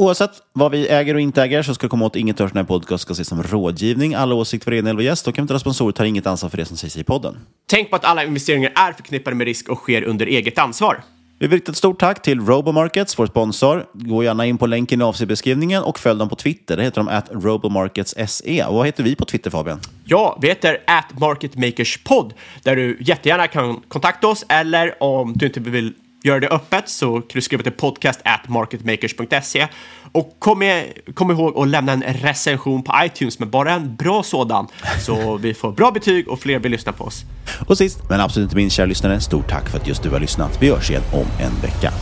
[0.00, 2.64] Oavsett vad vi äger och inte äger så ska det komma åt inget hörs när
[2.64, 4.14] podcast ska ses som rådgivning.
[4.14, 6.96] Alla åsikter, egen eller gäst och eventuella sponsorer tar inget ansvar för det som sägs
[6.96, 7.38] i podden.
[7.66, 11.02] Tänk på att alla investeringar är förknippade med risk och sker under eget ansvar.
[11.38, 13.86] Vi vill rikta ett stort tack till Robomarkets, vår sponsor.
[13.92, 16.76] Gå gärna in på länken i avsnittbeskrivningen och följ dem på Twitter.
[16.76, 18.64] Det heter de at robomarkets.se.
[18.64, 19.80] Och vad heter vi på Twitter Fabian?
[20.04, 25.60] Ja, vi heter at marketmakerspod där du jättegärna kan kontakta oss eller om du inte
[25.60, 25.94] vill
[26.28, 29.68] göra det öppet så kan du skriva till podcast at marketmakers.se
[30.12, 34.22] och kom, med, kom ihåg att lämna en recension på iTunes, men bara en bra
[34.22, 34.66] sådan,
[35.00, 37.24] så vi får bra betyg och fler vill lyssna på oss.
[37.66, 40.20] Och sist, men absolut inte minst, kära lyssnare, stort tack för att just du har
[40.20, 40.62] lyssnat.
[40.62, 41.92] Vi hörs igen om en vecka.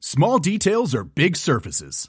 [0.00, 2.08] Small details are big surfaces.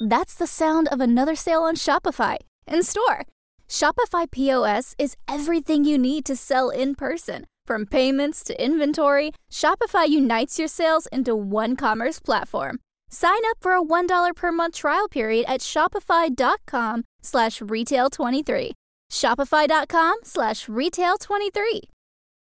[0.00, 2.36] That's the sound of another sale on Shopify
[2.66, 3.26] in store.
[3.68, 7.46] Shopify POS is everything you need to sell in person.
[7.66, 12.78] From payments to inventory, Shopify unites your sales into one commerce platform.
[13.10, 18.72] Sign up for a $1 per month trial period at shopify.com slash retail23.
[19.10, 21.80] Shopify.com slash retail23.